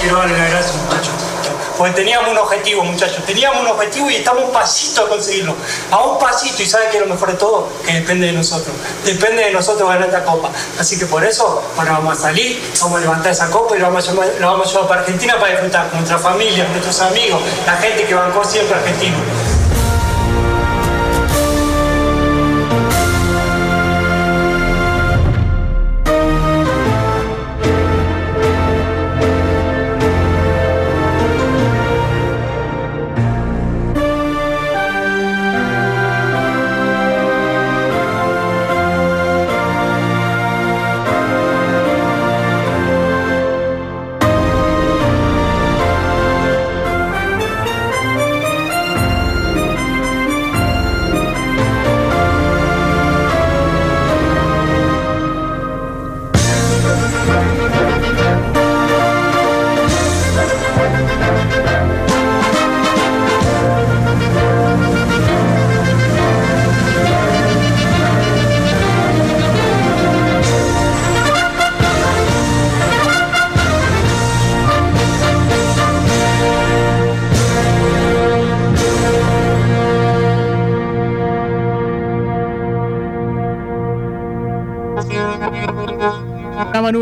quiero 0.00 0.16
darle 0.16 0.38
las 0.38 0.50
gracias, 0.50 0.76
muchachos. 0.76 1.14
Porque 1.76 1.94
teníamos 1.94 2.30
un 2.30 2.36
objetivo, 2.36 2.84
muchachos. 2.84 3.24
Teníamos 3.24 3.62
un 3.62 3.68
objetivo 3.68 4.10
y 4.10 4.16
estamos 4.16 4.44
un 4.44 4.52
pasito 4.52 5.02
a 5.02 5.08
conseguirlo. 5.08 5.56
A 5.90 6.04
un 6.04 6.18
pasito. 6.18 6.62
Y 6.62 6.66
sabe 6.66 6.90
que 6.90 7.00
lo 7.00 7.06
mejor 7.06 7.30
de 7.30 7.38
todo, 7.38 7.70
que 7.86 7.94
depende 7.94 8.26
de 8.26 8.32
nosotros. 8.34 8.74
Depende 9.02 9.44
de 9.44 9.50
nosotros 9.50 9.88
ganar 9.88 10.08
esta 10.08 10.22
copa. 10.22 10.50
Así 10.78 10.98
que 10.98 11.06
por 11.06 11.24
eso, 11.24 11.62
ahora 11.78 11.92
vamos 11.92 12.18
a 12.18 12.20
salir, 12.20 12.62
vamos 12.82 12.98
a 12.98 13.00
levantar 13.00 13.32
esa 13.32 13.50
copa 13.50 13.76
y 13.76 13.80
la 13.80 13.88
vamos 13.88 14.06
a 14.06 14.12
llevar, 14.12 14.28
la 14.38 14.46
vamos 14.48 14.68
a 14.68 14.72
llevar 14.72 14.88
para 14.88 15.00
Argentina 15.00 15.38
para 15.38 15.52
disfrutar 15.52 15.88
con 15.88 16.00
nuestra 16.00 16.18
familia, 16.18 16.68
nuestros 16.68 17.00
amigos, 17.00 17.40
la 17.64 17.76
gente 17.76 18.04
que 18.04 18.14
bancó 18.14 18.44
siempre 18.44 18.76
argentino. 18.76 19.16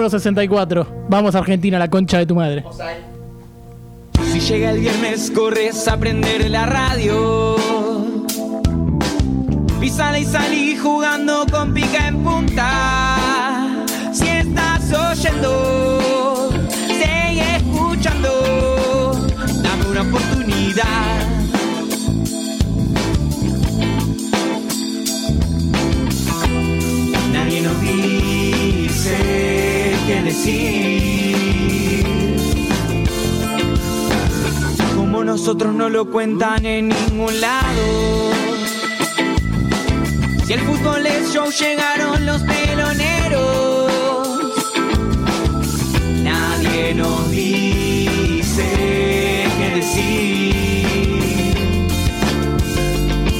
1964. 0.08 1.06
Vamos 1.08 1.34
Argentina, 1.34 1.78
la 1.78 1.88
concha 1.88 2.18
de 2.18 2.26
tu 2.26 2.34
madre. 2.34 2.64
Si 4.32 4.40
llega 4.40 4.70
el 4.70 4.80
viernes, 4.80 5.30
corres 5.30 5.86
a 5.88 5.96
prender 5.96 6.50
la 6.50 6.66
radio. 6.66 7.56
Y 9.80 9.86
y 9.86 10.24
salí 10.24 10.76
jugando 10.76 11.46
con 11.50 11.72
pica 11.72 12.08
en 12.08 12.22
punta. 12.22 12.67
Nosotros 35.38 35.72
no 35.72 35.88
lo 35.88 36.04
cuentan 36.04 36.66
en 36.66 36.88
ningún 36.88 37.40
lado. 37.40 38.32
Si 40.44 40.52
el 40.52 40.60
fútbol 40.60 41.06
es 41.06 41.32
show, 41.32 41.48
llegaron 41.48 42.26
los 42.26 42.42
peloneros. 42.42 43.92
Nadie 46.24 46.92
nos 46.92 47.30
dice 47.30 48.64
qué 49.58 49.70
decir. 49.76 50.56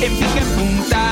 En 0.00 0.12
pica 0.15 0.41
en 0.41 0.48
punta. 0.56 1.03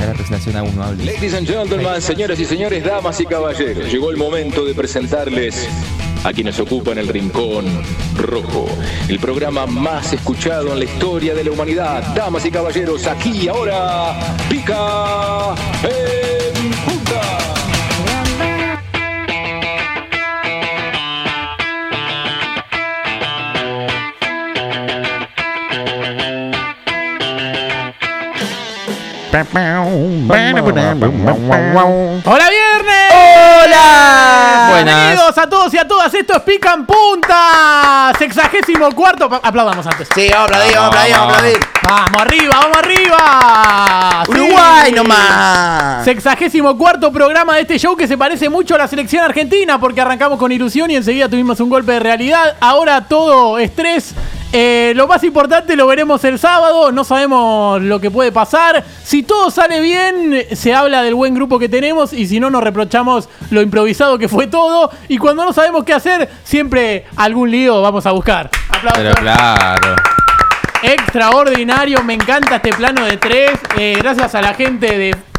La 0.00 0.12
presentación 0.12 0.56
aún 0.56 0.76
no 0.76 0.84
habla. 0.84 1.02
Ladies 1.02 1.32
and 1.32 1.48
gentlemen, 1.48 2.02
señoras 2.02 2.38
y 2.38 2.44
señores, 2.44 2.84
damas 2.84 3.18
y 3.20 3.24
caballeros, 3.24 3.90
llegó 3.90 4.10
el 4.10 4.18
momento 4.18 4.66
de 4.66 4.74
presentarles 4.74 5.66
a 6.24 6.32
quienes 6.32 6.58
ocupan 6.60 6.98
el 6.98 7.08
rincón 7.08 7.64
rojo, 8.16 8.66
el 9.08 9.18
programa 9.18 9.66
más 9.66 10.12
escuchado 10.12 10.72
en 10.72 10.78
la 10.80 10.84
historia 10.84 11.34
de 11.34 11.44
la 11.44 11.50
humanidad. 11.50 12.02
Damas 12.14 12.44
y 12.44 12.50
caballeros, 12.50 13.06
aquí 13.06 13.44
y 13.44 13.48
ahora, 13.48 14.14
pica 14.48 15.54
en 15.82 16.70
punta. 16.84 17.20
¡Hola! 32.24 32.59
Bienvenidos 34.74 35.36
a 35.36 35.48
todos 35.48 35.74
y 35.74 35.78
a 35.78 35.86
todas. 35.86 36.12
Esto 36.14 36.34
es 36.36 36.42
Pica 36.42 36.74
en 36.74 36.86
Punta. 36.86 38.12
Sexagésimo 38.18 38.90
cuarto. 38.92 39.28
Aplaudamos 39.42 39.86
antes. 39.86 40.08
Sí, 40.14 40.28
vamos 40.30 40.50
a 40.50 40.54
aplaudir, 40.54 40.76
vamos 40.76 40.96
a 40.96 41.00
aplaudir, 41.00 41.16
vamos 41.16 41.34
a 41.34 41.38
aplaudir. 41.38 41.60
Vamos 41.82 42.22
arriba, 42.22 42.54
vamos 42.60 42.78
arriba. 42.78 44.22
Sí. 44.24 44.30
Uruguay 44.30 44.92
nomás. 44.92 46.04
Sexagésimo 46.04 46.78
cuarto 46.78 47.12
programa 47.12 47.56
de 47.56 47.62
este 47.62 47.78
show 47.78 47.96
que 47.96 48.06
se 48.06 48.16
parece 48.16 48.48
mucho 48.48 48.74
a 48.76 48.78
la 48.78 48.88
selección 48.88 49.24
argentina 49.24 49.78
porque 49.80 50.00
arrancamos 50.00 50.38
con 50.38 50.52
ilusión 50.52 50.90
y 50.90 50.96
enseguida 50.96 51.28
tuvimos 51.28 51.58
un 51.60 51.68
golpe 51.68 51.92
de 51.92 52.00
realidad. 52.00 52.56
Ahora 52.60 53.06
todo 53.08 53.58
estrés. 53.58 54.14
Eh, 54.52 54.92
lo 54.96 55.06
más 55.06 55.22
importante 55.22 55.76
lo 55.76 55.86
veremos 55.86 56.24
el 56.24 56.38
sábado. 56.38 56.90
No 56.90 57.04
sabemos 57.04 57.80
lo 57.82 58.00
que 58.00 58.10
puede 58.10 58.32
pasar. 58.32 58.84
Si 59.04 59.22
todo 59.22 59.50
sale 59.50 59.80
bien, 59.80 60.44
se 60.52 60.74
habla 60.74 61.02
del 61.02 61.14
buen 61.14 61.34
grupo 61.34 61.58
que 61.58 61.68
tenemos 61.68 62.12
y 62.12 62.26
si 62.26 62.40
no, 62.40 62.50
nos 62.50 62.62
reprochamos 62.64 63.28
lo 63.50 63.62
improvisado 63.62 64.18
que 64.18 64.28
fue 64.28 64.46
todo. 64.46 64.90
Y 65.08 65.18
cuando 65.18 65.44
no 65.44 65.52
sabemos 65.52 65.84
qué 65.84 65.94
hacer, 65.94 66.28
siempre 66.42 67.06
algún 67.16 67.50
lío 67.50 67.80
vamos 67.80 68.06
a 68.06 68.12
buscar. 68.12 68.50
Aplausos. 68.68 69.02
Pero 69.02 69.14
claro. 69.14 69.96
Extraordinario, 70.82 72.02
me 72.02 72.14
encanta 72.14 72.56
este 72.56 72.70
plano 72.70 73.04
de 73.04 73.18
tres. 73.18 73.52
eh, 73.76 73.96
gracias 73.98 74.34
a 74.34 74.40
la 74.40 74.54
gente 74.54 74.98
de. 74.98 75.29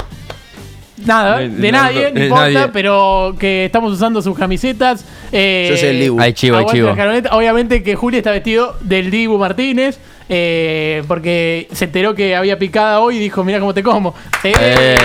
Nada, 1.05 1.37
De- 1.39 1.71
nadie, 1.71 2.11
no 2.11 2.19
de 2.19 2.25
importa, 2.25 2.49
nadie. 2.49 2.69
pero 2.73 3.35
que 3.39 3.65
estamos 3.65 3.91
usando 3.93 4.21
sus 4.21 4.37
camisetas. 4.37 5.05
Eh, 5.31 5.67
Yo 5.71 5.77
soy 5.77 5.89
el 5.89 5.99
Dibu. 5.99 6.19
Hay 6.21 6.33
chivo, 6.33 6.57
hay 6.57 6.65
chivo. 6.65 6.93
Obviamente 7.31 7.83
que 7.83 7.95
Juli 7.95 8.17
está 8.17 8.31
vestido 8.31 8.77
del 8.81 9.09
Dibu 9.11 9.37
Martínez, 9.37 9.99
eh, 10.29 11.03
porque 11.07 11.67
se 11.71 11.85
enteró 11.85 12.13
que 12.15 12.35
había 12.35 12.57
picada 12.59 12.99
hoy 12.99 13.17
y 13.17 13.19
dijo, 13.19 13.43
mira 13.43 13.59
cómo 13.59 13.73
te 13.73 13.83
como. 13.83 14.13
Eh, 14.43 14.95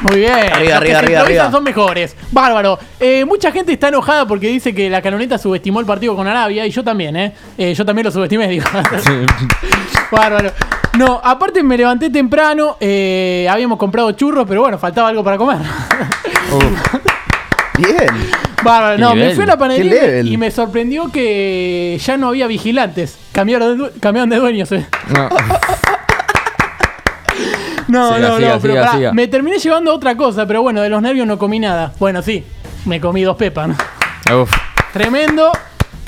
Muy 0.00 0.20
bien. 0.20 0.30
Arriba, 0.32 0.50
Los 0.52 0.62
que 0.62 0.72
arriba, 0.74 0.80
se 1.00 1.06
arriba, 1.06 1.20
arriba. 1.22 1.50
son 1.50 1.64
mejores. 1.64 2.14
Bárbaro. 2.30 2.78
Eh, 3.00 3.24
mucha 3.24 3.50
gente 3.50 3.72
está 3.72 3.88
enojada 3.88 4.26
porque 4.28 4.46
dice 4.48 4.72
que 4.72 4.88
la 4.88 5.02
canoneta 5.02 5.38
subestimó 5.38 5.80
el 5.80 5.86
partido 5.86 6.14
con 6.14 6.28
Arabia 6.28 6.64
y 6.66 6.70
yo 6.70 6.84
también, 6.84 7.16
¿eh? 7.16 7.32
Eh, 7.56 7.74
yo 7.74 7.84
también 7.84 8.04
lo 8.04 8.12
subestimé, 8.12 8.46
digo. 8.48 8.64
Bárbaro. 10.12 10.52
No, 10.98 11.20
aparte 11.22 11.62
me 11.62 11.76
levanté 11.76 12.10
temprano, 12.10 12.76
eh, 12.80 13.46
habíamos 13.48 13.78
comprado 13.78 14.10
churros, 14.12 14.44
pero 14.48 14.62
bueno, 14.62 14.78
faltaba 14.78 15.08
algo 15.08 15.22
para 15.22 15.38
comer. 15.38 15.58
Bien. 17.78 18.08
Bárbaro, 18.64 18.98
no, 18.98 19.14
me 19.14 19.32
fui 19.32 19.44
a 19.44 19.46
la 19.46 19.56
panadería 19.56 20.22
y 20.22 20.36
me 20.36 20.50
sorprendió 20.50 21.12
que 21.12 22.00
ya 22.04 22.16
no 22.16 22.26
había 22.26 22.48
vigilantes. 22.48 23.16
Cambiaron 23.30 23.78
de, 23.78 23.90
cambiaron 24.00 24.28
de 24.28 24.36
dueños, 24.38 24.72
eh. 24.72 24.86
no. 25.14 25.28
No, 27.86 28.14
Siga, 28.14 28.28
no, 28.28 28.36
siga, 28.36 28.54
no, 28.54 28.60
pero 28.60 28.74
siga, 28.74 28.84
pará, 28.84 28.96
siga. 28.98 29.12
me 29.14 29.28
terminé 29.28 29.58
llevando 29.58 29.94
otra 29.94 30.14
cosa, 30.14 30.46
pero 30.46 30.60
bueno, 30.60 30.82
de 30.82 30.90
los 30.90 31.00
nervios 31.00 31.26
no 31.26 31.38
comí 31.38 31.58
nada. 31.58 31.94
Bueno, 31.98 32.20
sí, 32.20 32.44
me 32.84 33.00
comí 33.00 33.22
dos 33.22 33.36
pepas. 33.36 33.68
¿no? 33.68 34.42
Uf. 34.42 34.52
Tremendo. 34.92 35.50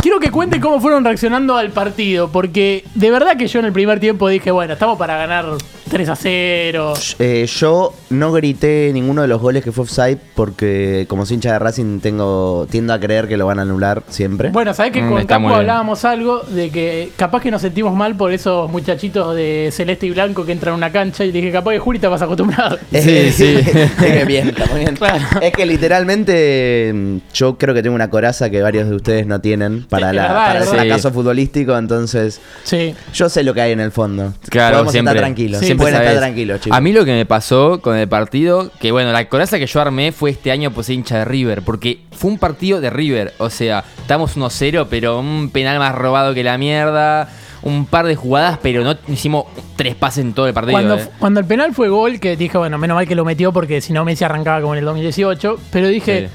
Quiero 0.02 0.18
que 0.18 0.30
cuente 0.30 0.60
cómo 0.60 0.80
fueron 0.80 1.04
reaccionando 1.04 1.58
al 1.58 1.72
partido, 1.72 2.32
porque 2.32 2.84
de 2.94 3.10
verdad 3.10 3.36
que 3.36 3.46
yo 3.48 3.58
en 3.58 3.66
el 3.66 3.72
primer 3.72 4.00
tiempo 4.00 4.28
dije, 4.28 4.50
bueno, 4.50 4.72
estamos 4.72 4.96
para 4.96 5.18
ganar 5.18 5.44
3 5.90 6.08
a 6.08 6.16
0. 6.16 6.94
Eh, 7.18 7.46
yo 7.46 7.92
no 8.10 8.32
grité 8.32 8.90
ninguno 8.94 9.22
de 9.22 9.28
los 9.28 9.40
goles 9.40 9.62
que 9.64 9.72
fue 9.72 9.82
offside 9.84 10.18
porque 10.34 11.04
como 11.08 11.26
soy 11.26 11.34
hincha 11.34 11.52
de 11.52 11.58
Racing 11.58 12.00
tengo 12.00 12.66
tiendo 12.70 12.92
a 12.94 13.00
creer 13.00 13.26
que 13.28 13.36
lo 13.36 13.46
van 13.46 13.58
a 13.58 13.62
anular 13.62 14.02
siempre. 14.08 14.50
Bueno, 14.50 14.72
¿sabés 14.72 14.92
que 14.92 15.00
Mm, 15.02 15.26
con 15.26 15.42
bien. 15.42 15.52
hablábamos 15.52 16.04
algo 16.04 16.40
de 16.40 16.70
que 16.70 17.10
capaz 17.16 17.40
que 17.42 17.50
nos 17.50 17.62
sentimos 17.62 17.94
mal 17.94 18.14
por 18.16 18.32
esos 18.32 18.70
muchachitos 18.70 19.34
de 19.34 19.70
celeste 19.72 20.06
y 20.06 20.10
blanco 20.10 20.44
que 20.46 20.52
entran 20.52 20.74
a 20.74 20.76
una 20.76 20.92
cancha 20.92 21.24
y 21.24 21.32
dije, 21.32 21.50
capaz 21.50 21.72
que 21.72 21.78
Juli 21.80 21.98
te 21.98 22.06
vas 22.06 22.22
acostumbrado. 22.22 22.78
Sí, 22.92 23.32
sí. 23.32 23.54
es 23.56 23.90
que 23.96 24.24
bien, 24.26 24.48
está 24.50 24.66
muy 24.66 24.80
bien. 24.80 24.94
Claro. 24.96 25.24
Es 25.40 25.52
que 25.52 25.66
literalmente 25.66 26.92
mm, 26.94 27.16
yo 27.34 27.56
creo 27.58 27.74
que 27.74 27.82
tengo 27.82 27.94
una 27.94 28.10
coraza 28.10 28.50
que 28.50 28.60
varios 28.62 28.88
de 28.88 28.94
ustedes 28.96 29.26
no 29.26 29.40
tienen 29.40 29.84
para, 29.88 30.10
Sí, 30.10 30.16
la, 30.16 30.22
es 30.22 30.28
verdad, 30.28 30.46
para 30.46 30.60
es 30.60 30.66
el 30.70 30.74
fracaso 30.78 31.10
futbolístico, 31.12 31.76
entonces 31.76 32.40
Sí. 32.64 32.94
yo 33.14 33.28
sé 33.28 33.42
lo 33.42 33.54
que 33.54 33.60
hay 33.62 33.72
en 33.72 33.80
el 33.80 33.90
fondo. 33.92 34.32
Claro, 34.48 34.76
Podemos 34.76 34.92
siempre. 34.92 35.12
estar 35.12 35.22
tranquilos. 35.24 35.60
Sí, 35.60 35.74
pueden 35.80 35.94
sabes. 35.96 36.08
estar 36.10 36.22
tranquilos, 36.22 36.60
chicos. 36.60 36.76
A 36.76 36.80
mí 36.80 36.92
lo 36.92 37.04
que 37.04 37.12
me 37.12 37.26
pasó 37.26 37.80
con 37.80 37.96
el 37.96 38.08
partido, 38.08 38.70
que 38.80 38.92
bueno, 38.92 39.12
la 39.12 39.28
coraza 39.28 39.58
que 39.58 39.66
yo 39.66 39.80
armé 39.80 40.12
fue 40.12 40.30
este 40.30 40.50
año 40.52 40.70
pues 40.70 40.88
hincha 40.88 41.18
de 41.18 41.24
River, 41.24 41.62
porque 41.62 42.00
fue 42.12 42.30
un 42.30 42.38
partido 42.38 42.80
de 42.80 42.90
River, 42.90 43.34
o 43.38 43.50
sea, 43.50 43.84
estamos 44.00 44.36
1-0, 44.36 44.86
pero 44.90 45.18
un 45.20 45.50
penal 45.50 45.78
más 45.78 45.94
robado 45.94 46.34
que 46.34 46.44
la 46.44 46.58
mierda, 46.58 47.28
un 47.62 47.84
par 47.86 48.06
de 48.06 48.16
jugadas, 48.16 48.58
pero 48.62 48.82
no 48.84 48.96
hicimos 49.08 49.44
tres 49.76 49.94
pases 49.94 50.24
en 50.24 50.32
todo 50.32 50.46
el 50.48 50.54
partido. 50.54 50.72
Cuando, 50.72 50.96
eh. 50.96 51.08
cuando 51.18 51.40
el 51.40 51.46
penal 51.46 51.74
fue 51.74 51.88
gol, 51.88 52.18
que 52.20 52.36
dije, 52.36 52.56
bueno, 52.56 52.78
menos 52.78 52.94
mal 52.94 53.06
que 53.06 53.14
lo 53.14 53.24
metió 53.24 53.52
porque 53.52 53.80
si 53.80 53.92
no 53.92 54.04
Messi 54.04 54.24
arrancaba 54.24 54.60
como 54.60 54.74
en 54.74 54.78
el 54.78 54.84
2018, 54.86 55.58
pero 55.70 55.88
dije, 55.88 56.30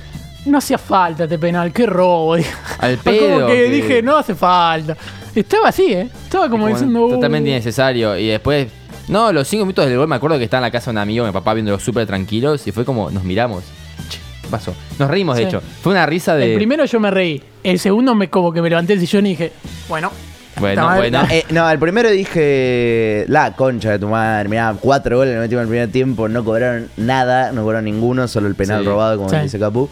no 0.46 0.60
hacía 0.60 0.78
falta 0.78 1.24
este 1.24 1.40
penal, 1.40 1.72
qué 1.74 1.88
robo. 1.88 2.36
Al 2.80 2.98
Como 2.98 3.18
pedo, 3.18 3.48
que 3.48 3.54
que- 3.54 3.70
dije, 3.70 4.02
no 4.04 4.18
hace 4.18 4.36
falta. 4.36 4.96
Estaba 5.34 5.70
así, 5.70 5.92
¿eh? 5.92 6.08
Estaba 6.24 6.46
como, 6.50 6.64
Como 6.66 6.68
diciendo... 6.76 7.06
"Uh". 7.08 7.10
Totalmente 7.16 7.50
innecesario. 7.50 8.16
Y 8.18 8.28
después, 8.28 8.68
no, 9.08 9.32
los 9.32 9.48
cinco 9.48 9.66
minutos 9.66 9.86
del 9.88 9.98
gol, 9.98 10.08
me 10.08 10.16
acuerdo 10.16 10.38
que 10.38 10.44
estaba 10.46 10.60
en 10.60 10.64
la 10.68 10.72
casa 10.72 10.86
de 10.92 10.96
un 10.96 10.98
amigo, 11.00 11.26
mi 11.26 11.32
papá 11.32 11.54
viéndolo 11.54 11.80
súper 11.80 12.06
tranquilos, 12.08 12.66
y 12.68 12.72
fue 12.72 12.86
como, 12.86 13.10
nos 13.12 13.24
miramos. 13.24 13.64
Che, 14.10 14.20
¿Qué 14.42 14.48
pasó? 14.50 14.74
Nos 15.00 15.10
reímos, 15.10 15.36
de 15.38 15.44
Sí. 15.44 15.48
hecho. 15.50 15.62
Fue 15.82 15.92
una 15.94 16.06
risa 16.06 16.36
de. 16.36 16.52
El 16.52 16.56
primero 16.58 16.86
yo 16.86 17.00
me 17.00 17.12
reí. 17.12 17.42
El 17.64 17.80
segundo 17.80 18.14
me 18.16 18.30
como 18.30 18.52
que 18.54 18.62
me 18.62 18.70
levanté 18.70 18.94
del 18.96 19.00
sillón 19.08 19.26
y 19.26 19.30
dije, 19.30 19.52
bueno. 19.90 20.12
Bueno, 20.58 20.88
bueno. 20.96 21.22
Eh, 21.30 21.44
no, 21.50 21.70
el 21.70 21.78
primero 21.80 22.10
dije, 22.10 23.26
la 23.28 23.54
concha 23.58 23.90
de 23.92 24.00
tu 24.00 24.08
madre, 24.08 24.48
mirá, 24.48 24.74
cuatro 24.80 25.18
goles 25.18 25.34
le 25.34 25.40
metimos 25.42 25.62
en 25.64 25.68
el 25.68 25.70
primer 25.70 25.92
tiempo, 25.92 26.30
no 26.30 26.46
cobraron 26.46 26.88
nada, 26.96 27.52
no 27.52 27.64
cobraron 27.64 27.84
ninguno, 27.86 28.28
solo 28.30 28.48
el 28.48 28.56
penal 28.56 28.80
Sí. 28.82 28.86
robado, 28.88 29.18
como 29.18 29.30
Sí. 29.30 29.36
dice 29.38 29.60
Capu. 29.60 29.90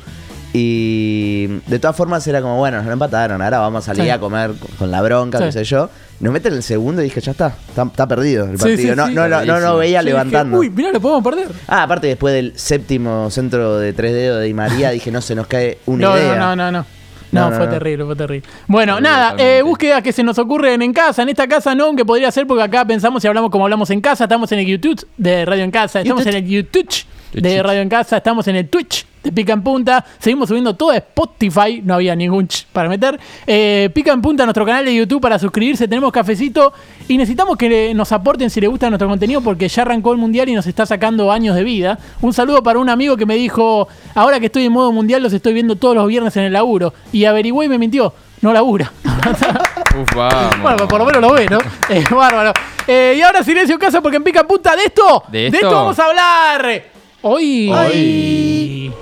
Y 0.54 1.48
de 1.68 1.80
todas 1.80 1.96
formas 1.98 2.26
era 2.28 2.42
como, 2.42 2.58
bueno, 2.58 2.78
nos 2.78 2.86
lo 2.86 2.94
empataron, 2.94 3.42
ahora 3.42 3.60
vamos 3.60 3.84
a 3.84 3.86
salir 3.88 4.04
Sí. 4.06 4.10
a 4.10 4.20
comer 4.20 4.52
con 4.80 4.90
la 4.92 5.02
bronca, 5.02 5.40
Sí. 5.40 5.44
qué 5.46 5.52
sé 5.52 5.64
yo. 5.66 5.90
Nos 6.24 6.32
meten 6.34 6.54
el 6.54 6.64
segundo 6.64 7.02
y 7.02 7.06
dije, 7.06 7.20
ya 7.22 7.32
está, 7.32 7.54
está, 7.68 7.84
está 7.84 8.08
perdido 8.08 8.46
el 8.46 8.58
partido. 8.58 8.78
sí, 8.78 8.96
no, 8.96 9.08
sí. 9.08 9.14
no, 9.14 9.28
no, 9.28 9.46
no, 9.46 9.60
no 9.60 9.78
veía 9.78 10.00
Yo 10.00 10.06
dije, 10.06 10.14
levantando. 10.14 10.58
Uy, 10.58 10.70
mirá, 10.70 10.92
lo 10.92 11.02
podemos 11.02 11.24
perder. 11.24 11.50
Ah, 11.68 11.84
aparte 11.84 12.08
después 12.08 12.34
del 12.34 12.54
séptimo 12.56 13.30
centro 13.30 13.78
de 13.78 13.92
tres 13.92 14.14
dedos 14.14 14.40
de 14.40 14.46
Di 14.46 14.54
María, 14.54 14.92
dije, 14.92 15.12
no 15.12 15.22
se 15.22 15.36
nos 15.36 15.48
cae 15.48 15.80
una 15.86 16.08
No, 16.08 16.18
idea. 16.18 16.36
no, 16.36 16.56
no, 16.56 16.72
no, 16.72 16.80
no. 16.80 16.86
No, 17.34 17.50
fue 17.58 17.66
no. 17.66 17.70
terrible, 17.72 18.06
fue 18.06 18.16
terrible. 18.16 18.48
Bueno, 18.68 18.94
Terrible, 18.98 19.10
nada, 19.12 19.36
eh, 19.38 19.62
búsquedas 19.64 20.02
que 20.04 20.14
se 20.14 20.24
nos 20.24 20.38
ocurren 20.40 20.82
en 20.82 20.94
casa. 20.94 21.24
En 21.24 21.30
esta 21.30 21.48
casa 21.48 21.74
no, 21.76 21.86
aunque 21.86 22.06
podría 22.06 22.32
ser 22.32 22.46
porque 22.48 22.64
acá 22.64 22.86
pensamos 22.86 23.24
y 23.24 23.28
hablamos 23.28 23.50
como 23.52 23.66
hablamos 23.66 23.90
en 23.90 24.00
casa. 24.02 24.26
Estamos 24.26 24.52
en 24.52 24.60
el 24.60 24.68
YouTube 24.68 25.06
de 25.18 25.44
Radio 25.44 25.64
en 25.64 25.72
Casa. 25.72 26.00
Estamos 26.02 26.24
YouTube. 26.24 26.38
en 26.38 26.44
el 26.46 26.50
YouTube 26.50 27.06
de 27.34 27.64
Radio 27.64 27.82
en 27.82 27.90
Casa. 27.90 28.18
Estamos 28.18 28.48
en 28.48 28.56
el 28.56 28.70
Twitch 28.70 29.06
de 29.24 29.32
Pica 29.32 29.54
en 29.54 29.64
Punta. 29.64 30.06
Seguimos 30.20 30.50
subiendo 30.50 30.76
todo 30.76 30.92
a 30.92 30.98
Spotify. 30.98 31.82
No 31.84 31.96
había 31.96 32.16
ningún 32.16 32.48
ch 32.48 32.68
para 32.72 32.90
meter. 32.90 33.20
Eh, 33.48 33.90
Pica 33.94 34.12
en 34.12 34.22
Punta, 34.22 34.46
nuestro 34.46 34.66
canal 34.66 34.86
de 34.86 34.94
YouTube 34.94 35.22
para 35.22 35.40
suscribirse. 35.40 35.88
Tenemos 35.88 36.12
cafecito. 36.12 36.74
Y 37.08 37.18
necesitamos 37.18 37.58
que 37.58 37.94
nos 37.94 38.12
aporten 38.12 38.50
si 38.50 38.62
les 38.62 38.70
gusta 38.70 38.90
nuestro 38.90 39.08
contenido 39.08 39.42
porque 39.42 39.68
ya 39.68 39.82
arrancó 39.84 40.12
el 40.12 40.18
mundial 40.18 40.50
y 40.50 40.54
nos 40.54 40.68
está 40.68 40.86
sacando 40.86 41.32
años 41.32 41.56
de 41.56 41.64
vida. 41.64 41.98
Un 42.22 42.34
saludo 42.34 42.62
para 42.62 42.80
un 42.80 42.90
amigo 42.90 43.18
que 43.18 43.26
me 43.26 43.36
dijo: 43.36 43.88
Ahora 44.16 44.40
que 44.40 44.48
estoy 44.48 44.66
en 44.66 44.74
modo 44.74 44.92
mundial, 44.92 45.24
los 45.24 45.34
estoy 45.34 45.54
viendo 45.54 45.76
todos 45.76 45.96
los 45.96 46.08
viernes 46.08 46.36
en 46.38 46.44
el 46.44 46.54
laburo. 46.54 46.94
Y 47.12 47.26
averigüé 47.26 47.66
y 47.66 47.70
me 47.70 47.78
mintió. 47.78 48.14
No 48.42 48.52
labura. 48.52 48.92
Uf, 50.02 50.14
vamos. 50.16 50.62
Bueno, 50.62 50.88
por 50.88 51.00
lo 51.00 51.06
menos 51.06 51.22
lo 51.22 51.34
ve, 51.34 51.46
¿no? 51.50 51.60
Eh, 51.90 52.04
bárbaro. 52.10 52.52
Eh, 52.86 53.16
y 53.18 53.22
ahora 53.22 53.42
silencio 53.44 53.76
en 53.76 53.80
casa 53.80 54.02
porque 54.02 54.18
en 54.18 54.24
pica 54.24 54.42
en 54.42 54.48
punta 54.48 54.76
de 54.76 54.84
esto. 54.84 55.24
¿De 55.30 55.48
esto? 55.48 55.72
vamos 55.72 55.98
a 55.98 56.06
hablar. 56.06 56.84
Hoy. 57.22 57.72
Hoy. 57.72 58.94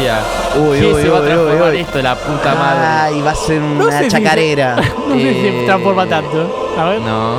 Uy. 0.00 0.60
Uy, 0.68 0.78
¿Qué 0.80 0.92
uy, 0.92 1.02
se 1.02 1.08
va 1.08 1.18
a 1.18 1.20
uy, 1.20 1.26
transformar 1.26 1.68
uy, 1.70 1.74
uy. 1.76 1.80
esto, 1.80 2.02
la 2.02 2.14
puta 2.14 2.54
madre? 2.54 2.86
Ay, 2.86 3.20
va 3.22 3.30
a 3.30 3.34
ser 3.34 3.62
una 3.62 3.84
No 3.84 3.90
sé 3.90 4.02
si 4.04 4.08
chacarera. 4.08 4.76
no 5.08 5.14
sé 5.14 5.20
si 5.34 5.40
se 5.40 5.48
Eh, 5.48 5.66
transforma 5.66 6.06
tanto. 6.06 6.74
A 6.78 6.84
ver. 6.90 7.00
No. 7.00 7.36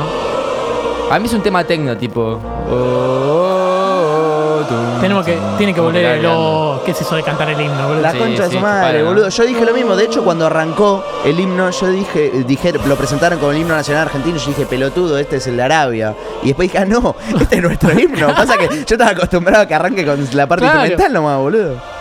A 1.10 1.20
mí 1.20 1.26
es 1.28 1.34
un 1.34 1.42
tema 1.42 1.64
tecno, 1.64 1.96
tipo. 1.98 2.22
oh, 2.22 2.74
oh, 2.74 4.60
oh, 4.60 4.66
tum, 4.68 5.00
Tenemos 5.02 5.26
que, 5.26 5.34
tum, 5.36 5.58
tiene 5.58 5.74
que 5.74 5.78
como 5.80 5.90
volver 5.90 6.04
la 6.04 6.14
el 6.16 6.24
lo, 6.24 6.82
¿Qué 6.84 6.92
es 6.92 7.02
eso 7.02 7.16
de 7.16 7.24
cantar 7.24 7.50
el 7.50 7.62
himno, 7.62 7.88
boludo? 7.88 8.02
La 8.02 8.12
Sí, 8.12 8.18
concha 8.18 8.44
de 8.44 8.50
sí, 8.50 8.56
su 8.56 8.60
madre, 8.62 8.88
para, 8.88 9.00
¿no? 9.00 9.06
boludo. 9.06 9.30
Yo 9.30 9.46
dije 9.46 9.66
lo 9.66 9.74
mismo. 9.74 9.96
De 9.96 10.04
hecho, 10.06 10.24
cuando 10.24 10.46
arrancó 10.48 11.04
el 11.24 11.40
himno, 11.40 11.70
yo 11.70 11.88
dije, 11.88 12.44
dije, 12.46 12.74
lo 12.86 12.96
presentaron 12.98 13.40
como 13.40 13.52
el 13.54 13.60
himno 13.60 13.76
nacional 13.76 14.04
argentino. 14.04 14.38
Yo 14.38 14.48
dije, 14.48 14.66
pelotudo, 14.66 15.18
este 15.18 15.38
es 15.38 15.48
el 15.48 15.56
de 15.58 15.64
Arabia. 15.64 16.14
Y 16.44 16.48
después 16.48 16.70
dije, 16.72 16.84
ah, 16.84 16.86
no, 16.86 17.16
este 17.40 17.56
es 17.58 17.62
nuestro 17.62 17.98
himno. 17.98 18.28
Pasa 18.36 18.58
que 18.58 18.68
yo 18.68 18.76
estaba 18.86 19.12
acostumbrado 19.12 19.64
a 19.64 19.66
que 19.66 19.76
arranque 19.76 20.06
con 20.06 20.28
la 20.34 20.46
parte 20.48 20.66
Claro. 20.66 20.80
instrumental 20.82 21.14
nomás, 21.14 21.38
boludo. 21.40 21.97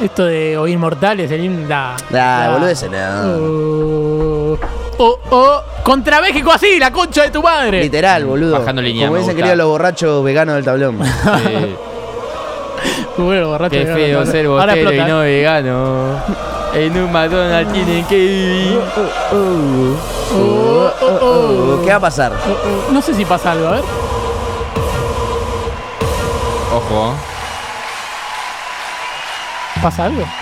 Esto 0.00 0.24
de 0.24 0.56
oír 0.56 0.78
mortales, 0.78 1.30
el 1.30 1.44
himno. 1.44 1.68
La, 1.68 1.96
Ah, 2.46 2.50
boludo, 2.52 2.68
ese 2.70 2.88
no. 2.88 2.98
Oh, 4.56 4.58
oh, 4.98 5.18
oh, 5.30 5.62
contra 5.82 6.20
México 6.22 6.50
así, 6.52 6.78
la 6.78 6.90
concha 6.90 7.22
de 7.24 7.30
tu 7.30 7.42
madre. 7.42 7.82
Literal, 7.82 8.24
boludo. 8.24 8.58
Bajando 8.58 8.80
línea, 8.82 9.08
Como 9.08 9.18
gusta. 9.18 9.34
queridos 9.34 9.58
los 9.58 9.66
borrachos 9.68 10.24
veganos 10.24 10.54
del 10.56 10.64
tablón. 10.64 10.98
Sí. 11.04 11.76
Bueno, 13.18 13.48
borracho, 13.48 13.72
Qué 13.76 13.84
feo 13.84 14.24
ser 14.24 14.46
Ahora 14.46 14.72
botero 14.74 14.92
y 14.94 14.98
no 15.00 15.18
vegano. 15.20 16.14
En 16.72 16.96
un 16.96 17.12
McDonald's 17.12 17.70
tienen 17.74 18.04
que 18.06 18.16
vivir. 18.16 18.80
Oh, 19.34 19.96
oh, 20.34 21.18
oh. 21.20 21.82
¿Qué 21.84 21.90
va 21.90 21.96
a 21.96 22.00
pasar? 22.00 22.32
Oh, 22.32 22.50
oh. 22.88 22.92
No 22.92 23.02
sé 23.02 23.12
si 23.12 23.26
pasa 23.26 23.52
algo, 23.52 23.66
a 23.68 23.70
ver. 23.72 23.84
Ojo. 26.74 27.14
¿Pasa 29.82 30.04
algo? 30.04 30.24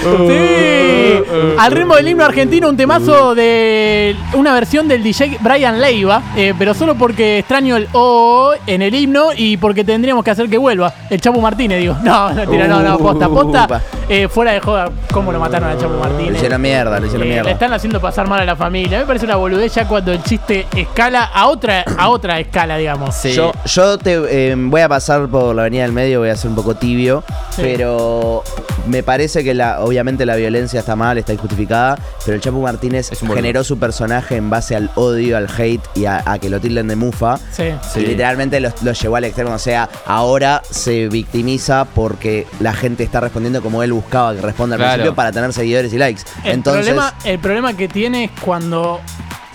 Sí, 0.00 1.22
al 1.58 1.72
ritmo 1.72 1.96
del 1.96 2.08
himno 2.08 2.24
argentino, 2.24 2.68
un 2.68 2.76
temazo 2.76 3.34
de 3.34 4.16
una 4.34 4.54
versión 4.54 4.88
del 4.88 5.02
DJ 5.02 5.38
Brian 5.40 5.80
Leiva, 5.80 6.22
eh, 6.36 6.54
pero 6.58 6.72
solo 6.72 6.94
porque 6.94 7.38
extraño 7.38 7.76
el 7.76 7.88
O 7.92 8.54
en 8.66 8.82
el 8.82 8.94
himno 8.94 9.28
y 9.36 9.56
porque 9.58 9.84
tendríamos 9.84 10.24
que 10.24 10.30
hacer 10.30 10.48
que 10.48 10.56
vuelva. 10.56 10.92
El 11.10 11.20
Chapo 11.20 11.40
Martínez, 11.40 11.80
digo. 11.80 11.96
No, 12.02 12.32
no, 12.32 12.48
tira, 12.48 12.66
no, 12.66 12.80
no, 12.80 12.98
posta, 12.98 13.28
posta. 13.28 13.82
Eh, 14.12 14.26
fuera 14.26 14.50
de 14.50 14.58
joda, 14.58 14.90
cómo 15.12 15.30
lo 15.30 15.38
mataron 15.38 15.70
al 15.70 15.78
Chapo 15.78 15.94
Martínez. 15.96 16.34
hicieron 16.34 16.60
mierda, 16.60 16.98
lo 16.98 17.06
hicieron 17.06 17.28
Eh, 17.28 17.30
mierda. 17.30 17.44
le 17.46 17.52
están 17.52 17.72
haciendo 17.72 18.00
pasar 18.00 18.26
mal 18.28 18.40
a 18.40 18.44
la 18.44 18.56
familia. 18.56 18.98
Me 18.98 19.06
parece 19.06 19.24
una 19.24 19.36
boludez 19.36 19.72
ya 19.72 19.86
cuando 19.86 20.10
el 20.12 20.20
chiste 20.24 20.66
escala 20.74 21.22
a 21.32 21.46
otra, 21.46 21.84
a 21.96 22.08
otra 22.08 22.40
escala, 22.40 22.76
digamos. 22.76 23.14
Sí. 23.14 23.32
Yo, 23.32 23.52
yo 23.66 23.98
te 23.98 24.50
eh, 24.50 24.54
voy 24.58 24.80
a 24.80 24.88
pasar 24.88 25.28
por 25.28 25.54
la 25.54 25.62
avenida 25.62 25.82
del 25.84 25.92
medio, 25.92 26.18
voy 26.18 26.28
a 26.30 26.36
ser 26.36 26.50
un 26.50 26.56
poco 26.56 26.74
tibio, 26.74 27.22
Sí. 27.50 27.62
pero 27.62 28.42
me 28.86 29.02
parece 29.02 29.44
que 29.44 29.54
la, 29.54 29.80
obviamente 29.80 30.24
la 30.26 30.36
violencia 30.36 30.80
está 30.80 30.96
mal, 30.96 31.18
está 31.18 31.32
injustificada, 31.32 31.98
pero 32.24 32.34
el 32.36 32.40
Chapo 32.40 32.60
Martínez 32.60 33.12
Es 33.12 33.22
un 33.22 33.28
boludo. 33.28 33.42
generó 33.42 33.64
su 33.64 33.78
personaje 33.78 34.36
en 34.36 34.50
base 34.50 34.74
al 34.76 34.90
odio, 34.94 35.36
al 35.36 35.48
hate 35.56 35.82
y 35.94 36.06
a, 36.06 36.22
a 36.24 36.38
que 36.38 36.48
lo 36.50 36.60
tilden 36.60 36.88
de 36.88 36.96
mufa. 36.96 37.38
Sí. 37.52 37.64
Sí. 37.92 38.00
Y 38.00 38.06
literalmente 38.06 38.58
lo, 38.60 38.72
lo 38.82 38.92
llevó 38.92 39.16
al 39.16 39.24
extremo. 39.24 39.52
O 39.52 39.58
sea, 39.58 39.88
ahora 40.06 40.62
se 40.68 41.08
victimiza 41.08 41.84
porque 41.84 42.46
la 42.60 42.72
gente 42.72 43.02
está 43.04 43.20
respondiendo 43.20 43.62
como 43.62 43.82
él 43.82 43.92
buscaba 43.92 44.34
que 44.34 44.40
responda 44.40 44.76
al 44.76 44.80
Claro. 44.80 44.92
principio 44.94 45.14
para 45.14 45.32
tener 45.32 45.52
seguidores 45.52 45.92
y 45.92 45.98
likes. 45.98 46.22
El, 46.44 46.52
Entonces, 46.52 46.86
problema, 46.86 47.14
el 47.24 47.38
problema 47.38 47.72
que 47.76 47.88
tiene 47.88 48.24
es 48.24 48.30
cuando, 48.40 49.00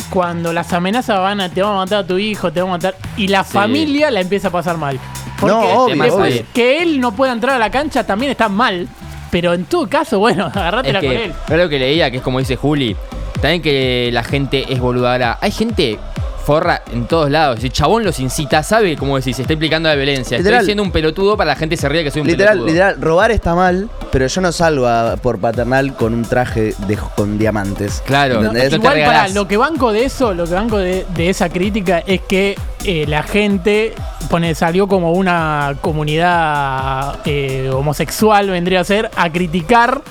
cuando 0.10 0.54
las 0.54 0.72
amenazas 0.74 1.20
van 1.20 1.42
a 1.42 1.50
te 1.50 1.62
vamos 1.62 1.78
a 1.78 1.86
matar 1.86 2.00
a 2.04 2.08
tu 2.08 2.18
hijo, 2.18 2.52
te 2.54 2.62
vamos 2.62 2.76
a 2.76 2.78
matar, 2.78 2.96
y 3.18 3.28
la 3.28 3.44
familia 3.44 4.12
la 4.12 4.22
empieza 4.22 4.50
a 4.50 4.52
pasar 4.52 4.78
mal. 4.78 5.00
Porque 5.40 5.54
No, 5.56 5.84
obvio, 5.86 6.02
después 6.04 6.34
obvio. 6.34 6.46
que 6.54 6.82
él 6.82 7.00
no 7.02 7.14
pueda 7.14 7.34
entrar 7.34 7.56
a 7.56 7.60
la 7.60 7.70
cancha 7.70 8.06
también 8.06 8.32
está 8.32 8.48
mal. 8.48 8.88
Pero 9.32 9.54
en 9.54 9.66
todo 9.66 9.88
caso, 9.90 10.20
bueno, 10.20 10.48
Es 10.52 10.56
agarrátela 10.58 11.00
con 11.00 11.10
que, 11.10 11.26
él. 11.26 11.34
es 11.50 11.58
lo 11.58 11.70
que 11.70 11.80
leía, 11.80 12.12
que 12.12 12.18
es 12.18 12.24
como 12.24 12.40
dice 12.40 12.56
Juli. 12.56 12.96
También 13.42 13.62
que 13.62 14.10
la 14.14 14.24
gente 14.24 14.72
es 14.72 14.80
boluda. 14.80 15.12
Ahora, 15.14 15.38
hay 15.42 15.52
gente 15.52 16.00
forra 16.46 16.84
en 16.94 17.06
todos 17.08 17.30
lados. 17.32 17.60
Si 17.60 17.68
el 17.68 17.74
chabón 17.74 18.04
los 18.04 18.20
incita, 18.20 18.62
sabe, 18.64 18.96
como 18.96 19.18
decís, 19.18 19.36
se 19.36 19.42
está 19.42 19.54
implicando 19.54 19.90
la 19.90 19.96
violencia. 19.96 20.38
Literal. 20.38 20.60
Estoy 20.60 20.66
siendo 20.68 20.84
un 20.84 20.92
pelotudo 20.92 21.36
para 21.36 21.50
la 21.52 21.56
gente 21.56 21.76
se 21.76 21.90
ría 21.90 22.04
que 22.04 22.12
soy 22.12 22.22
un 22.22 22.28
literal, 22.28 22.54
pelotudo. 22.54 22.68
literal, 22.74 23.02
robar 23.02 23.32
está 23.32 23.56
mal, 23.56 23.90
pero 24.12 24.28
yo 24.28 24.42
no 24.42 24.52
salgo 24.52 24.88
a- 24.88 25.18
por 25.18 25.40
paternal 25.40 25.96
con 25.96 26.14
un 26.14 26.24
traje 26.24 26.74
de, 26.88 26.98
con 27.16 27.38
diamantes. 27.38 28.04
Claro. 28.06 28.42
No 28.42 28.52
Igual 28.58 28.80
para 28.82 28.94
regalás. 28.94 29.34
lo 29.34 29.48
que 29.48 29.58
banco 29.58 29.92
de 29.92 30.06
eso, 30.06 30.34
lo 30.34 30.46
que 30.46 30.54
banco 30.54 30.78
de, 30.78 31.06
de 31.16 31.30
esa 31.30 31.50
crítica 31.50 32.00
es 32.06 32.22
que 32.22 32.56
eh, 32.84 33.06
la 33.08 33.24
gente 33.24 33.94
pone, 34.30 34.54
salió 34.54 34.88
como 34.88 35.14
una 35.14 35.76
comunidad 35.82 37.20
eh, 37.26 37.70
homosexual, 37.74 38.50
vendría 38.50 38.82
a 38.82 38.84
ser, 38.84 39.10
a 39.16 39.30
criticar 39.32 40.02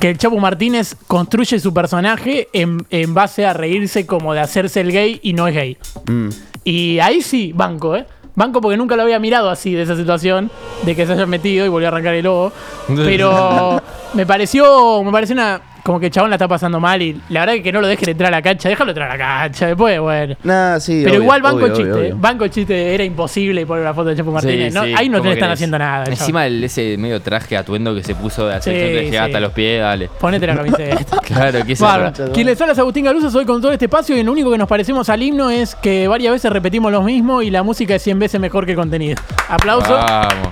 que 0.00 0.08
el 0.08 0.18
Chapo 0.18 0.38
Martínez 0.38 0.96
construye 1.06 1.60
su 1.60 1.74
personaje 1.74 2.48
en, 2.54 2.86
en 2.90 3.12
base 3.12 3.44
a 3.44 3.52
reírse 3.52 4.06
como 4.06 4.32
de 4.32 4.40
hacerse 4.40 4.80
el 4.80 4.92
gay 4.92 5.20
y 5.22 5.34
no 5.34 5.46
es 5.46 5.54
gay. 5.54 5.76
Mm. 6.06 6.28
Y 6.64 6.98
ahí 7.00 7.20
sí, 7.20 7.52
banco, 7.54 7.94
¿eh? 7.94 8.06
Banco 8.34 8.60
porque 8.62 8.78
nunca 8.78 8.96
lo 8.96 9.02
había 9.02 9.18
mirado 9.18 9.50
así 9.50 9.74
de 9.74 9.82
esa 9.82 9.96
situación, 9.96 10.50
de 10.84 10.96
que 10.96 11.04
se 11.04 11.12
haya 11.12 11.26
metido 11.26 11.66
y 11.66 11.68
volvió 11.68 11.88
a 11.88 11.90
arrancar 11.90 12.14
el 12.14 12.24
lobo. 12.24 12.52
Pero 12.88 13.82
me 14.14 14.24
pareció, 14.26 15.02
me 15.04 15.12
pareció 15.12 15.34
una. 15.34 15.60
Como 15.84 15.98
que 16.00 16.06
el 16.06 16.12
chabón 16.12 16.30
la 16.30 16.36
está 16.36 16.46
pasando 16.48 16.78
mal 16.80 17.00
y 17.02 17.20
la 17.30 17.40
verdad 17.40 17.56
es 17.56 17.62
que 17.62 17.72
no 17.72 17.80
lo 17.80 17.86
dejen 17.88 18.08
entrar 18.08 18.28
a 18.28 18.36
la 18.36 18.42
cancha, 18.42 18.68
déjalo 18.68 18.90
entrar 18.90 19.10
a 19.10 19.16
la 19.16 19.18
cancha, 19.18 19.66
después, 19.66 19.98
bueno. 20.00 20.36
Nah, 20.44 20.78
sí, 20.78 21.00
Pero 21.04 21.16
obvio, 21.16 21.22
igual 21.24 21.42
banco 21.42 21.58
el 21.58 21.64
obvio, 21.64 21.74
chiste, 21.76 21.92
obvio, 21.92 22.02
obvio. 22.04 22.16
banco 22.18 22.44
el 22.44 22.50
chiste, 22.50 22.94
era 22.94 23.04
imposible 23.04 23.66
poner 23.66 23.82
una 23.84 23.94
foto 23.94 24.08
de 24.10 24.16
Chapo 24.16 24.30
Martínez. 24.32 24.72
Sí, 24.72 24.78
¿no? 24.78 24.84
sí, 24.84 24.94
Ahí 24.96 25.08
no 25.08 25.16
te 25.16 25.20
¿cómo 25.20 25.30
están 25.32 25.46
querés? 25.48 25.52
haciendo 25.54 25.78
nada. 25.78 26.04
Encima 26.06 26.46
el, 26.46 26.62
ese 26.64 26.96
medio 26.98 27.20
traje 27.20 27.56
atuendo 27.56 27.94
que 27.94 28.02
se 28.02 28.14
puso 28.14 28.46
de 28.46 28.54
hacer 28.56 29.10
te 29.10 29.18
hasta 29.18 29.40
los 29.40 29.52
pies, 29.52 29.80
dale. 29.80 30.08
Ponete 30.20 30.46
la 30.46 30.56
camiseta. 30.56 31.18
Claro, 31.18 31.64
que 31.64 31.74
Bárbaro. 31.74 32.32
Quien 32.32 32.46
les 32.46 32.60
habla 32.60 32.72
es 32.72 32.78
Agustín 32.78 33.04
Galuso, 33.04 33.30
soy 33.30 33.44
con 33.44 33.60
todo 33.60 33.72
este 33.72 33.86
espacio 33.86 34.16
y 34.16 34.22
lo 34.22 34.32
único 34.32 34.50
que 34.50 34.58
nos 34.58 34.68
parecemos 34.68 35.08
al 35.08 35.22
himno 35.22 35.50
es 35.50 35.74
que 35.74 36.06
varias 36.08 36.32
veces 36.32 36.52
repetimos 36.52 36.92
lo 36.92 37.02
mismo 37.02 37.42
y 37.42 37.50
la 37.50 37.62
música 37.62 37.94
es 37.94 38.02
100 38.02 38.18
veces 38.18 38.40
mejor 38.40 38.64
que 38.66 38.72
el 38.72 38.76
contenido. 38.76 39.16
Aplauso. 39.48 39.92
Vamos. 39.94 40.48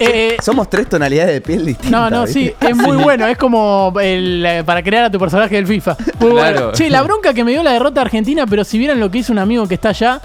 Eh, 0.00 0.36
Somos 0.42 0.68
tres 0.70 0.88
tonalidades 0.88 1.32
de 1.34 1.40
piel 1.42 1.66
distintas. 1.66 1.90
no, 1.90 2.10
no, 2.10 2.26
sí, 2.26 2.52
es 2.60 2.74
muy 2.76 2.96
bueno. 3.02 3.26
Es 3.26 3.36
como 3.38 3.92
el, 4.00 4.44
eh, 4.44 4.64
para 4.64 4.82
crear 4.82 5.04
a 5.04 5.10
tu 5.10 5.18
personaje 5.18 5.54
del 5.56 5.66
FIFA. 5.66 5.96
Muy 6.18 6.30
bueno. 6.30 6.50
Claro. 6.56 6.72
Che, 6.72 6.88
la 6.90 7.02
bronca 7.04 7.32
que 7.34 7.44
me 7.44 7.50
dio 7.52 7.62
la 7.62 7.72
derrota 7.72 8.00
argentina, 8.00 8.46
pero 8.46 8.64
si 8.64 8.78
vieran 8.78 8.98
lo 8.98 9.10
que 9.10 9.18
hizo 9.18 9.32
un 9.32 9.38
amigo 9.38 9.68
que 9.68 9.74
está 9.74 9.90
allá, 9.90 10.20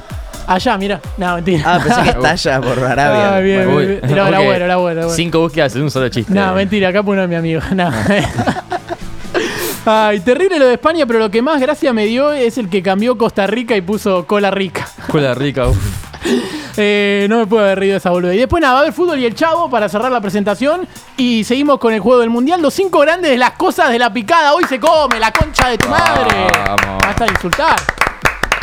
allá, 0.47 0.77
mira. 0.77 1.01
No, 1.17 1.35
mentira. 1.35 1.63
Ah, 1.65 1.79
pensé 1.83 2.01
que 2.03 2.09
estalla 2.09 2.61
por 2.61 2.79
Arabia. 2.83 3.35
Ah, 3.35 3.39
bien, 3.41 3.65
Bueno, 3.65 3.77
bien, 3.79 3.91
Uy, 3.91 3.99
bien. 4.01 4.15
No, 4.15 4.27
era 4.27 4.39
ok. 4.39 4.45
bueno, 4.45 4.65
era 4.65 4.75
bueno. 4.77 4.91
era 4.91 5.05
bueno. 5.05 5.09
Cinco 5.15 5.39
búsquedas 5.41 5.75
en 5.75 5.81
un 5.83 5.91
solo 5.91 6.07
chiste. 6.09 6.33
No, 6.33 6.53
mentira, 6.55 6.89
acá 6.89 7.03
pone 7.03 7.27
mi 7.27 7.35
amigo. 7.35 7.61
No. 7.75 7.91
Ay, 9.87 10.19
terrible 10.21 10.57
lo 10.57 10.65
de 10.67 10.73
España, 10.73 11.05
pero 11.05 11.19
lo 11.19 11.29
que 11.29 11.41
más 11.43 11.61
gracia 11.61 11.93
me 11.93 12.05
dio 12.05 12.31
es 12.33 12.57
el 12.57 12.69
que 12.69 12.81
cambió 12.81 13.17
Costa 13.17 13.45
Rica 13.45 13.75
y 13.75 13.81
puso 13.81 14.25
cola 14.25 14.49
rica. 14.49 14.87
Cola 15.11 15.35
rica, 15.35 15.67
uf. 15.67 16.04
Eh, 16.77 17.27
no 17.29 17.39
me 17.39 17.47
puedo 17.47 17.63
haber 17.63 17.79
reído 17.79 17.93
de 17.93 17.97
esa 17.97 18.09
boluda. 18.09 18.33
Y 18.33 18.37
después 18.37 18.61
nada, 18.61 18.73
va 18.73 18.79
a 18.79 18.81
haber 18.83 18.93
fútbol 18.93 19.19
y 19.19 19.25
el 19.25 19.33
chavo 19.35 19.69
para 19.69 19.87
cerrar 19.89 20.11
la 20.11 20.21
presentación. 20.21 20.87
Y 21.17 21.43
seguimos 21.43 21.79
con 21.79 21.93
el 21.93 21.99
juego 21.99 22.19
del 22.21 22.29
mundial. 22.29 22.61
Los 22.61 22.73
cinco 22.73 22.99
grandes 22.99 23.31
de 23.31 23.37
las 23.37 23.51
cosas 23.51 23.89
de 23.91 23.99
la 23.99 24.11
picada. 24.11 24.53
Hoy 24.53 24.63
se 24.65 24.79
come 24.79 25.19
la 25.19 25.31
concha 25.31 25.69
de 25.69 25.77
tu 25.77 25.87
madre. 25.89 26.47
Vamos. 26.65 27.01
Basta 27.05 27.25
de 27.25 27.31
insultar. 27.31 27.75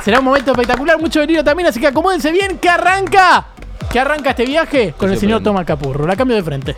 Será 0.04 0.19
un 0.19 0.25
momento 0.25 0.50
espectacular, 0.50 0.99
mucho 0.99 1.21
venido 1.21 1.45
también, 1.45 1.69
así 1.69 1.78
que 1.78 1.87
acomódense 1.87 2.33
bien, 2.33 2.59
que 2.59 2.69
arranca. 2.69 3.47
Que 3.90 4.00
arranca 4.00 4.31
este 4.31 4.45
viaje 4.47 4.95
con 4.97 5.11
el 5.12 5.19
señor 5.19 5.42
Tomás 5.42 5.64
Capurro. 5.64 6.07
La 6.07 6.16
cambio 6.16 6.37
de 6.37 6.42
frente. 6.42 6.76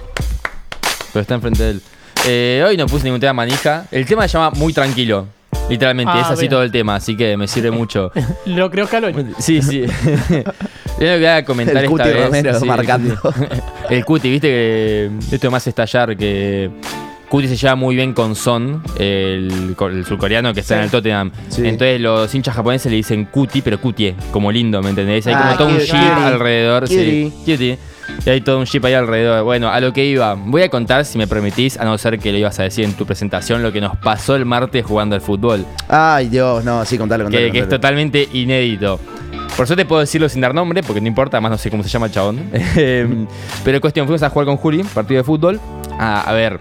Pero 1.12 1.20
está 1.22 1.34
enfrente 1.34 1.62
de 1.62 1.70
él. 1.70 1.82
Eh, 2.26 2.64
hoy 2.66 2.76
no 2.76 2.86
puse 2.86 3.04
ningún 3.04 3.20
tema 3.20 3.32
manija. 3.32 3.86
El 3.90 4.04
tema 4.04 4.26
se 4.28 4.36
llama 4.36 4.50
Muy 4.56 4.72
Tranquilo. 4.72 5.26
Literalmente, 5.70 6.12
Ah, 6.14 6.20
es 6.20 6.26
así 6.26 6.40
bien. 6.42 6.50
todo 6.50 6.62
el 6.62 6.70
tema, 6.72 6.96
así 6.96 7.16
que 7.16 7.36
me 7.36 7.48
sirve 7.48 7.70
mucho. 7.70 8.10
Lo 8.46 8.70
creo 8.70 8.86
Scaloni. 8.86 9.32
Sí, 9.38 9.62
sí. 9.62 9.84
Lo 11.12 11.18
que 11.18 11.28
a 11.28 11.44
comentar 11.44 11.76
El 11.76 11.84
esta 11.84 11.90
Cuti 11.90 12.08
vez. 12.08 12.24
Romero 12.26 12.60
sí, 12.60 12.66
marcando. 12.66 13.16
El 13.90 14.04
Cuti, 14.04 14.30
viste 14.30 14.48
que 14.48 15.10
esto 15.32 15.50
más 15.50 15.66
estallar 15.66 16.16
que 16.16 16.70
Cuti 17.28 17.48
se 17.48 17.56
lleva 17.56 17.74
muy 17.74 17.96
bien 17.96 18.12
con 18.12 18.36
Son, 18.36 18.82
el, 18.98 19.74
el 19.80 20.04
surcoreano 20.06 20.52
que 20.54 20.60
está 20.60 20.74
Sí. 20.74 20.78
en 20.78 20.84
el 20.84 20.90
Tottenham. 20.90 21.32
Sí. 21.48 21.62
Entonces 21.66 22.00
los 22.00 22.32
hinchas 22.34 22.54
japoneses 22.54 22.90
le 22.90 22.96
dicen 22.96 23.24
Cuti, 23.26 23.60
pero 23.62 23.80
Cutie, 23.80 24.14
como 24.30 24.52
lindo, 24.52 24.80
¿me 24.82 24.90
entendés? 24.90 25.26
Hay 25.26 25.34
Ah, 25.36 25.42
como 25.42 25.56
todo 25.56 25.68
un 25.68 25.74
cutie. 25.78 25.96
alrededor. 25.98 26.86
Sí, 26.88 27.32
Cutie. 27.44 27.78
Y 28.26 28.30
hay 28.30 28.42
todo 28.42 28.58
un 28.58 28.66
jeep 28.66 28.84
ahí 28.84 28.92
alrededor. 28.94 29.42
Bueno, 29.44 29.68
a 29.70 29.80
lo 29.80 29.92
que 29.94 30.04
iba. 30.04 30.34
Voy 30.34 30.60
a 30.62 30.68
contar, 30.68 31.06
si 31.06 31.16
me 31.16 31.26
permitís, 31.26 31.78
a 31.78 31.84
no 31.86 31.96
ser 31.96 32.18
que 32.18 32.30
lo 32.32 32.38
ibas 32.38 32.60
a 32.60 32.62
decir 32.64 32.84
en 32.84 32.92
tu 32.92 33.06
presentación, 33.06 33.62
lo 33.62 33.72
que 33.72 33.80
nos 33.80 33.96
pasó 33.96 34.36
el 34.36 34.44
martes 34.44 34.84
jugando 34.84 35.14
al 35.14 35.22
fútbol. 35.22 35.64
Ay, 35.88 36.28
Dios, 36.28 36.62
no, 36.64 36.84
sí, 36.84 36.98
contalo, 36.98 37.24
contalo. 37.24 37.46
Que, 37.46 37.50
que 37.50 37.58
es 37.58 37.64
contalo. 37.64 37.80
totalmente 37.80 38.28
inédito. 38.34 39.00
Por 39.56 39.66
suerte 39.68 39.84
puedo 39.84 40.00
decirlo 40.00 40.28
sin 40.28 40.40
dar 40.40 40.52
nombre, 40.52 40.82
porque 40.82 41.00
no 41.00 41.06
importa, 41.06 41.36
además 41.36 41.52
no 41.52 41.58
sé 41.58 41.70
cómo 41.70 41.82
se 41.84 41.88
llama 41.88 42.06
el 42.06 42.12
chabón. 42.12 42.50
Em, 42.76 43.26
Pero 43.64 43.80
cuestión, 43.80 44.06
fuimos 44.06 44.22
a 44.22 44.30
jugar 44.30 44.46
con 44.46 44.56
Juli, 44.56 44.82
partido 44.82 45.18
de 45.18 45.24
fútbol. 45.24 45.60
Ah, 45.98 46.22
a 46.26 46.32
ver, 46.32 46.60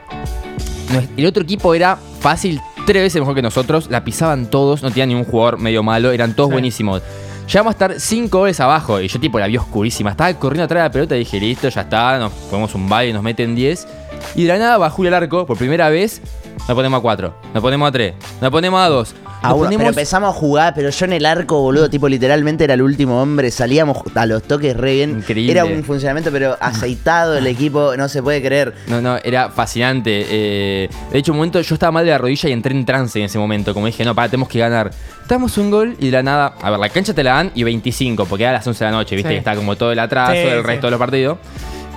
el 1.18 1.26
otro 1.26 1.42
equipo 1.44 1.74
era 1.74 1.98
fácil, 2.20 2.62
tres 2.86 3.02
veces 3.02 3.20
mejor 3.20 3.34
que 3.34 3.42
nosotros. 3.42 3.90
La 3.90 4.04
pisaban 4.04 4.46
todos, 4.48 4.84
no 4.84 4.90
tenían 4.90 5.10
ningún 5.10 5.26
jugador 5.26 5.58
medio 5.58 5.82
malo, 5.82 6.12
eran 6.12 6.36
todos 6.36 6.50
Sí. 6.50 6.54
buenísimos. 6.54 7.02
Llegamos 7.48 7.72
a 7.72 7.74
estar 7.74 8.00
cinco 8.00 8.40
goles 8.40 8.60
abajo 8.60 9.02
y 9.02 9.08
yo 9.08 9.20
tipo 9.20 9.38
la 9.40 9.48
vi 9.48 9.58
oscurísima. 9.58 10.12
Estaba 10.12 10.32
corriendo 10.36 10.64
atrás 10.66 10.84
de 10.84 10.88
la 10.90 10.92
pelota 10.92 11.16
y 11.16 11.20
dije, 11.20 11.40
listo, 11.40 11.68
ya 11.70 11.82
está, 11.82 12.18
nos 12.20 12.32
ponemos 12.32 12.74
un 12.76 12.88
baile, 12.88 13.12
nos 13.12 13.24
meten 13.24 13.56
10. 13.56 13.88
Y 14.36 14.44
de 14.44 14.48
la 14.54 14.60
nada 14.60 14.78
va 14.78 14.90
Juli 14.90 15.08
al 15.10 15.16
arco, 15.16 15.46
por 15.46 15.58
primera 15.58 15.90
vez, 15.90 16.22
nos 16.68 16.76
ponemos 16.76 17.00
a 17.00 17.02
4, 17.02 17.34
nos 17.54 17.62
ponemos 17.62 17.90
a 17.90 17.92
3, 17.92 18.14
nos 18.40 18.52
ponemos 18.52 18.80
a 18.80 18.88
2. 18.88 19.16
A 19.44 19.54
uno, 19.54 19.70
pero 19.78 19.90
empezamos 19.90 20.30
a 20.30 20.34
jugar, 20.40 20.74
pero 20.74 20.90
yo 20.90 21.06
en 21.06 21.14
el 21.14 21.26
arco, 21.26 21.60
boludo, 21.60 21.90
tipo 21.90 22.08
literalmente 22.08 22.64
era 22.64 22.74
el 22.76 22.82
último 22.82 23.22
hombre, 23.22 23.52
salíamos 23.52 23.98
a 24.16 24.26
los 24.26 24.44
toques 24.44 24.76
re 24.76 24.94
bien. 24.96 25.10
Increíble. 25.18 25.52
Era 25.52 25.66
un 25.66 25.84
funcionamiento, 25.84 26.32
pero 26.32 26.58
aceitado 26.60 27.38
el 27.38 27.46
equipo, 27.48 27.96
no 27.98 28.08
se 28.10 28.24
puede 28.24 28.42
creer. 28.42 28.74
No, 28.88 29.02
no, 29.02 29.18
era 29.18 29.50
fascinante. 29.50 30.26
Eh, 30.30 30.90
de 31.12 31.18
hecho, 31.20 31.32
un 31.34 31.38
momento 31.40 31.60
yo 31.62 31.76
estaba 31.76 31.92
mal 31.92 32.06
de 32.06 32.12
la 32.12 32.18
rodilla 32.18 32.50
y 32.50 32.52
entré 32.54 32.74
en 32.74 32.86
trance 32.86 33.20
en 33.20 33.26
ese 33.26 33.38
momento. 33.38 33.74
Como 33.74 33.86
dije, 33.86 34.04
no, 34.06 34.16
para, 34.16 34.30
tenemos 34.30 34.48
que 34.50 34.60
ganar. 34.60 34.92
Damos 35.28 35.58
un 35.58 35.70
gol 35.72 35.96
y 36.00 36.06
de 36.08 36.12
la 36.12 36.24
nada. 36.24 36.56
A 36.62 36.70
ver, 36.72 36.80
la 36.80 36.90
cancha 36.90 37.14
te 37.14 37.24
la 37.24 37.34
dan 37.34 37.52
y 37.56 37.64
25, 37.64 38.26
porque 38.26 38.44
era 38.44 38.52
a 38.52 38.54
las 38.54 38.68
11 38.68 38.84
de 38.86 38.92
la 38.92 38.98
noche, 38.98 39.16
viste, 39.16 39.30
Sí. 39.30 39.36
que 39.36 39.40
está 39.40 39.56
como 39.56 39.76
todo 39.76 39.92
el 39.92 40.00
atraso, 40.00 40.34
Sí, 40.34 40.38
el 40.40 40.62
sí. 40.62 40.68
resto 40.68 40.88
de 40.88 40.92
los 40.92 41.00
partidos. 41.00 41.38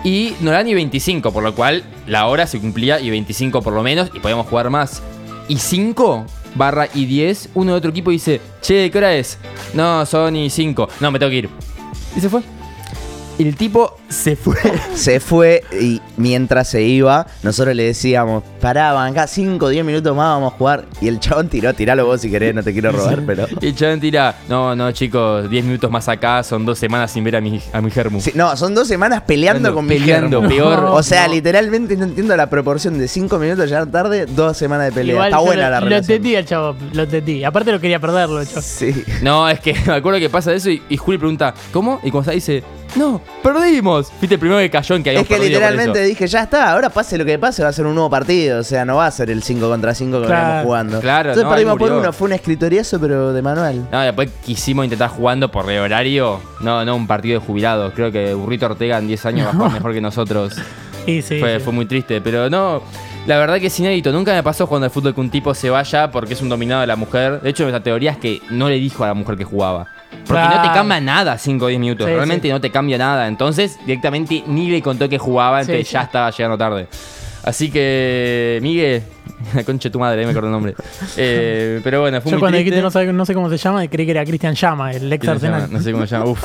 Y 0.05 0.35
no 0.41 0.51
la 0.53 0.59
dan 0.59 0.69
y 0.69 0.75
25, 0.75 1.33
por 1.33 1.43
lo 1.43 1.55
cual 1.55 1.83
la 2.07 2.27
hora 2.27 2.47
se 2.47 2.61
cumplía 2.61 3.01
y 3.01 3.11
25 3.11 3.63
por 3.63 3.73
lo 3.73 3.83
menos 3.83 4.11
y 4.15 4.21
podíamos 4.21 4.47
jugar 4.47 4.71
más. 4.71 5.03
Y 5.49 5.57
5 5.59 6.27
barra 6.57 6.89
y 6.95 7.07
10, 7.07 7.51
uno 7.55 7.73
de 7.73 7.79
otro 7.79 7.91
equipo 7.91 8.11
dice, 8.11 8.41
che, 8.61 8.91
¿qué 8.91 8.99
hora 8.99 9.15
es? 9.15 9.39
No, 9.75 10.05
son 10.07 10.37
y 10.37 10.51
5. 10.51 10.89
No, 11.01 11.11
me 11.11 11.19
tengo 11.19 11.31
que 11.31 11.37
ir. 11.37 11.51
Y 12.17 12.21
se 12.21 12.29
fue. 12.29 12.43
El 13.39 13.55
tipo 13.57 13.97
se 14.09 14.35
fue. 14.35 14.57
Se 14.95 15.21
fue 15.21 15.63
y 15.79 16.01
mientras 16.17 16.69
se 16.69 16.83
iba, 16.83 17.27
nosotros 17.43 17.77
le 17.77 17.83
decíamos, 17.85 18.43
pará, 18.63 19.05
acá 19.05 19.27
5 19.27 19.67
o 19.67 19.69
10 19.69 19.85
minutos 19.85 20.17
más 20.17 20.29
vamos 20.29 20.55
a 20.55 20.57
jugar. 20.57 20.85
Y 21.03 21.09
el 21.09 21.21
chabón 21.21 21.49
tiró, 21.49 21.75
tiralo 21.75 22.07
vos 22.07 22.21
si 22.23 22.31
querés, 22.31 22.55
no 22.55 22.63
te 22.63 22.73
quiero 22.73 22.93
robar, 22.93 23.23
pero. 23.27 23.47
Y 23.61 23.67
el 23.69 23.75
chabón 23.75 24.01
tira, 24.01 24.35
no, 24.49 24.75
no, 24.75 24.91
chicos, 24.93 25.51
10 25.51 25.65
minutos 25.67 25.91
más 25.91 26.09
acá, 26.09 26.43
son 26.43 26.65
dos 26.65 26.79
semanas 26.79 27.11
sin 27.11 27.25
ver 27.25 27.37
a 27.37 27.41
mi, 27.43 27.61
a 27.75 27.81
mi 27.83 27.91
germu. 27.91 28.21
Sí, 28.21 28.33
no, 28.35 28.57
son 28.57 28.75
dos 28.75 28.89
semanas 28.89 29.23
peleando 29.27 29.37
Peleando, 29.71 29.75
con 29.75 29.87
mi 29.87 29.99
peleando, 29.99 30.49
peor. 30.49 30.85
O 30.93 31.03
sea, 31.03 31.27
No. 31.27 31.35
literalmente 31.35 31.95
no 31.97 32.05
entiendo 32.05 32.35
la 32.37 32.49
proporción 32.49 32.99
de 32.99 33.07
5 33.09 33.39
minutos 33.39 33.67
llegar 33.67 33.87
tarde, 33.87 34.25
dos 34.27 34.57
semanas 34.57 34.87
de 34.87 34.93
pelea. 34.93 35.15
Igual 35.15 35.29
Está 35.29 35.39
buena 35.41 35.65
lo, 35.65 35.71
la 35.73 35.81
lo 35.81 35.87
relación. 35.87 36.15
entendí 36.17 36.37
al 36.37 36.47
chavo, 36.47 36.77
lo 36.95 37.03
entendí. 37.03 37.45
Aparte 37.45 37.71
lo 37.71 37.81
quería 37.81 38.01
perderlo, 38.01 38.43
chavo. 38.47 38.63
Sí. 38.63 39.05
No, 39.23 39.47
es 39.49 39.61
que 39.61 39.75
me 39.87 39.93
acuerdo 39.93 40.19
que 40.21 40.31
pasa 40.31 40.55
eso 40.55 40.71
y, 40.71 40.83
y 40.89 40.97
Juli 40.97 41.19
pregunta, 41.19 41.53
¿cómo? 41.73 42.01
Y 42.03 42.11
cuando 42.11 42.31
está 42.31 42.33
dice, 42.33 42.63
no, 42.97 43.21
perdimos. 43.43 44.11
Fuiste 44.19 44.35
el 44.35 44.41
primero 44.41 44.59
que 44.61 44.71
cayó 44.71 44.95
en 44.97 45.03
que 45.03 45.11
habíamos 45.11 45.25
Es 45.25 45.29
que 45.29 45.35
perdido 45.41 45.61
por 45.61 45.69
literalmente 45.71 46.01
eso. 46.01 46.09
dije, 46.09 46.27
ya 46.27 46.43
está, 46.45 46.73
ahora 46.73 46.89
pase 46.91 47.19
lo 47.19 47.25
que 47.25 47.39
pase, 47.39 47.63
va 47.63 47.69
a 47.69 47.73
ser 47.73 47.87
un 47.87 47.95
nuevo 47.95 48.09
partido. 48.11 48.61
O 48.61 48.65
sea, 48.65 48.85
no 48.85 48.97
va 48.97 49.07
a 49.07 49.11
ser 49.11 49.31
el 49.31 49.43
5 49.43 49.69
contra 49.69 49.95
5 49.95 50.21
que 50.21 50.27
Claro. 50.27 50.43
veníamos 50.43 50.65
jugando. 50.65 51.01
Claro, 51.01 51.29
Entonces 51.31 51.45
no, 51.45 51.51
perdimos 51.51 51.73
ahí 51.73 51.79
por 51.79 51.89
murió. 51.91 52.03
uno, 52.03 52.13
fue 52.13 52.27
un 52.27 52.33
escritoriazo, 52.33 53.01
pero 53.01 53.33
de 53.33 53.43
manual. 53.43 53.89
No, 53.93 54.01
después 54.01 54.31
quisimos 54.45 54.85
intentar 54.85 55.11
jugando 55.11 55.51
por 55.51 55.71
el 55.71 55.79
horario. 55.81 56.41
No, 56.61 56.85
no, 56.85 56.97
un 56.97 57.07
partido 57.07 57.41
de 57.41 57.47
jubilados. 57.47 57.93
Creo 57.95 58.11
que 58.11 58.35
Burrito 58.35 58.67
Ortega 58.67 58.99
en 58.99 59.07
10 59.09 59.27
años 59.27 59.47
va 59.47 59.51
a 59.51 59.55
jugar 59.55 59.73
mejor 59.73 59.93
que 59.95 60.01
nosotros. 60.01 60.55
Y 61.07 61.23
sí, 61.23 61.39
fue, 61.39 61.59
sí. 61.59 61.65
fue 61.65 61.73
muy 61.73 61.87
triste, 61.87 62.21
pero 62.21 62.51
no. 62.51 62.83
La 63.29 63.39
verdad 63.39 63.61
que 63.61 63.69
es 63.69 63.79
inédito. 63.79 64.11
Nunca 64.11 64.33
me 64.33 64.43
pasó 64.43 64.67
jugando 64.67 64.87
al 64.87 64.91
fútbol 64.91 65.15
que 65.15 65.21
un 65.21 65.31
tipo 65.31 65.55
se 65.55 65.71
vaya 65.71 66.11
porque 66.11 66.35
es 66.35 66.43
un 66.43 66.49
dominado 66.49 66.81
de 66.81 66.89
la 66.89 66.97
mujer. 66.97 67.41
De 67.43 67.51
hecho, 67.51 67.69
la 67.71 67.81
teoría 67.81 68.11
es 68.11 68.17
que 68.19 68.41
no 68.51 68.69
le 68.69 68.75
dijo 68.75 69.05
a 69.05 69.07
la 69.07 69.15
mujer 69.15 69.37
que 69.37 69.45
jugaba. 69.45 69.87
Porque 70.27 70.43
no 70.43 70.63
te 70.63 70.69
cambia 70.69 71.01
nada 71.01 71.39
5 71.39 71.65
o 71.65 71.69
10 71.69 71.81
minutos. 71.81 72.07
Sí, 72.07 72.13
Realmente 72.13 72.49
sí. 72.49 72.53
no 72.53 72.61
te 72.61 72.71
cambia 72.71 72.99
nada. 72.99 73.27
Entonces, 73.29 73.79
directamente 73.87 74.43
ni 74.47 74.71
le 74.71 74.83
contó 74.83 75.09
que 75.09 75.19
jugaba, 75.19 75.63
Sí, 75.65 75.71
entonces 75.71 75.89
sí. 75.89 75.95
ya 75.95 76.03
estaba 76.03 76.31
llegando 76.31 76.59
tarde. 76.59 76.87
Así 77.45 77.71
que, 77.71 78.59
Miguel, 78.63 79.03
la 79.55 79.63
concha 79.65 79.89
de 79.89 79.93
tu 79.93 80.01
madre, 80.01 80.19
ahí 80.21 80.25
me 80.27 80.31
acuerdo 80.31 80.49
el 80.49 80.53
nombre. 80.53 80.75
Eh, 81.17 81.81
pero 81.85 82.01
bueno, 82.01 82.21
fue 82.21 82.31
Yo 82.33 82.37
muy 82.37 82.41
cuando 82.41 82.59
dijiste 82.59 82.83
no, 82.83 82.91
sabe- 82.91 83.13
no 83.13 83.25
sé 83.25 83.35
cómo 83.35 83.49
se 83.49 83.57
llama, 83.57 83.87
creí 83.89 84.05
que 84.05 84.11
era 84.13 84.25
Cristian 84.25 84.55
Llama, 84.55 84.93
el 84.93 85.13
ex. 85.13 85.27
Arsenal. 85.29 85.69
No 85.71 85.81
sé 85.81 85.93
cómo 85.93 86.07
se 86.07 86.17
llama. 86.17 86.27
Uf. 86.31 86.43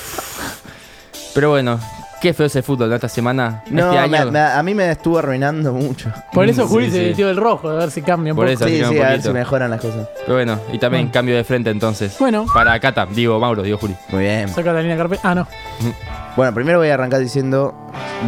Pero 1.34 1.50
bueno, 1.50 1.80
qué 2.22 2.34
feo 2.34 2.46
ese 2.46 2.62
fútbol 2.62 2.90
¿no? 2.90 2.96
esta 2.96 3.10
semana. 3.10 3.64
No, 3.70 3.92
este 3.92 4.16
año. 4.16 4.32
me- 4.32 4.40
a 4.40 4.62
mí 4.64 4.74
me 4.76 4.92
estuvo 4.92 5.18
arruinando 5.20 5.74
mucho. 5.74 6.12
Por 6.32 6.48
eso 6.48 6.68
Juli 6.68 6.86
sí. 6.86 6.92
se 6.94 7.04
vistió 7.08 7.28
del 7.28 7.38
rojo, 7.38 7.68
a 7.70 7.74
ver 7.74 7.92
si 7.92 8.02
cambia 8.02 8.32
un 8.34 8.38
Por 8.38 8.46
poco. 8.46 8.54
eso. 8.54 8.68
Sí, 8.68 8.76
sí, 8.78 8.82
un 8.82 8.86
a 8.86 8.90
ver 8.92 9.08
poquito. 9.14 9.28
si 9.30 9.34
mejoran 9.34 9.72
las 9.72 9.82
cosas. 9.82 10.08
Pero 10.22 10.34
bueno, 10.36 10.60
y 10.72 10.78
también 10.80 11.04
Bueno. 11.06 11.14
cambio 11.14 11.36
de 11.36 11.44
frente 11.44 11.70
entonces. 11.72 12.16
Bueno. 12.20 12.46
Para 12.54 12.80
Cata, 12.80 13.06
digo 13.08 13.40
Mauro, 13.40 13.64
digo 13.64 13.78
Juli. 13.78 13.96
Muy 14.10 14.22
bien. 14.24 14.48
Soy 14.54 14.64
Catalina 14.64 14.96
Carpe. 14.96 15.20
Ah, 15.24 15.36
no. 15.36 15.48
Bueno, 16.38 16.54
primero 16.54 16.80
voy 16.80 16.88
a 16.88 16.94
arrancar 16.94 17.20
diciendo 17.20 17.74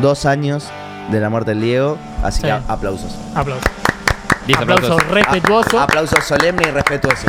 dos 0.02 0.26
años 0.26 0.68
de 1.10 1.22
la 1.22 1.30
muerte 1.30 1.52
del 1.52 1.62
Diego, 1.62 1.98
así 2.22 2.42
Sí. 2.42 2.48
que 2.48 2.52
a- 2.52 2.62
aplausos. 2.68 3.16
Aplausos. 3.34 3.64
10 4.46 4.60
Aplauso 4.60 4.86
aplausos. 4.94 5.10
respetuoso. 5.12 5.80
A- 5.80 5.84
aplausos 5.84 6.22
solemne 6.26 6.64
y 6.68 6.72
respetuoso. 6.72 7.28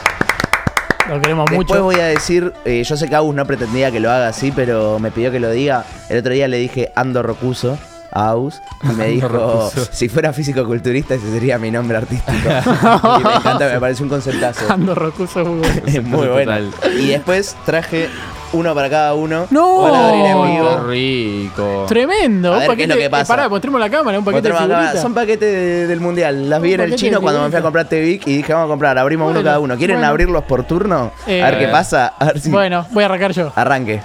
Lo 1.08 1.20
queremos 1.20 1.44
Después 1.50 1.68
mucho. 1.68 1.82
voy 1.84 1.96
a 1.96 2.06
decir, 2.06 2.52
eh, 2.64 2.82
yo 2.82 2.96
sé 2.96 3.08
que 3.08 3.14
Agus 3.14 3.34
no 3.34 3.44
pretendía 3.46 3.90
que 3.90 4.00
lo 4.00 4.10
haga 4.10 4.28
así, 4.28 4.52
pero 4.52 4.98
me 4.98 5.10
pidió 5.10 5.30
que 5.30 5.40
lo 5.40 5.50
diga. 5.50 5.84
El 6.08 6.18
otro 6.18 6.32
día 6.32 6.48
le 6.48 6.56
dije 6.58 6.92
Ando 6.96 7.22
Rocuso 7.22 7.78
a 8.10 8.28
Aus, 8.28 8.62
y 8.82 8.86
me 8.94 9.06
dijo, 9.08 9.70
si 9.90 10.08
fuera 10.08 10.32
físico-culturista 10.32 11.14
ese 11.14 11.30
sería 11.30 11.58
mi 11.58 11.70
nombre 11.70 11.96
artístico. 11.98 12.32
y 13.20 13.22
me 13.24 13.34
encanta, 13.34 13.68
me 13.72 13.80
parece 13.80 14.02
un 14.02 14.08
conceptazo. 14.08 14.72
Ando 14.72 14.94
Rocuso 14.94 15.40
es 15.40 15.46
muy 15.46 15.58
bueno. 15.66 15.86
Es 15.86 16.02
muy 16.04 16.26
bueno. 16.28 16.70
Y 16.98 17.08
después 17.08 17.56
traje 17.66 18.08
uno 18.52 18.74
para 18.74 18.88
cada 18.88 19.14
uno. 19.14 19.46
No. 19.50 19.78
Van 19.82 19.94
a 19.94 20.08
abrir 20.08 20.24
en 20.26 20.42
vivo. 20.42 20.76
Qué 20.76 20.82
rico. 20.92 21.84
Tremendo. 21.88 22.48
A 22.50 22.52
un 22.52 22.58
ver, 22.58 22.66
¿qué 22.68 22.72
es 22.72 22.76
paquete. 22.76 22.94
lo 22.94 23.00
que 23.00 23.10
pasa? 23.10 23.22
eh, 23.22 23.26
pará, 23.36 23.48
mostremos 23.48 23.80
la 23.80 23.90
cámara, 23.90 24.18
un 24.18 24.24
paquete 24.24 24.42
de 24.42 24.48
Mostremos 24.50 24.70
acá, 24.72 24.80
figuritas. 24.82 25.02
son 25.02 25.14
paquetes 25.14 25.52
de- 25.52 25.86
del 25.88 26.00
mundial. 26.00 26.48
Las 26.50 26.60
vi 26.62 26.68
Un 26.68 26.74
en 26.74 26.80
el 26.80 26.86
paquete 26.90 26.98
chino 27.06 27.18
de 27.18 27.22
cuando 27.22 27.40
me 27.40 27.46
fui 27.48 27.56
a 27.56 27.58
figuritas. 27.58 27.62
comprar 27.62 27.88
Tevic 27.88 28.26
y 28.28 28.36
dije, 28.36 28.52
vamos 28.52 28.66
a 28.66 28.70
comprar, 28.70 28.98
abrimos 28.98 29.30
uno 29.30 29.42
cada 29.42 29.58
uno. 29.58 29.76
¿Quieren 29.76 29.96
bueno. 29.96 30.08
abrirlos 30.10 30.44
por 30.44 30.64
turno? 30.64 31.10
Eh, 31.26 31.42
a 31.42 31.46
ver 31.46 31.54
qué 31.58 31.64
ver. 31.64 31.72
pasa. 31.72 32.14
A 32.18 32.24
ver 32.26 32.40
si. 32.40 32.50
Bueno, 32.50 32.86
voy 32.92 33.02
a 33.02 33.06
arrancar 33.06 33.32
yo. 33.32 33.52
Arranque. 33.56 34.00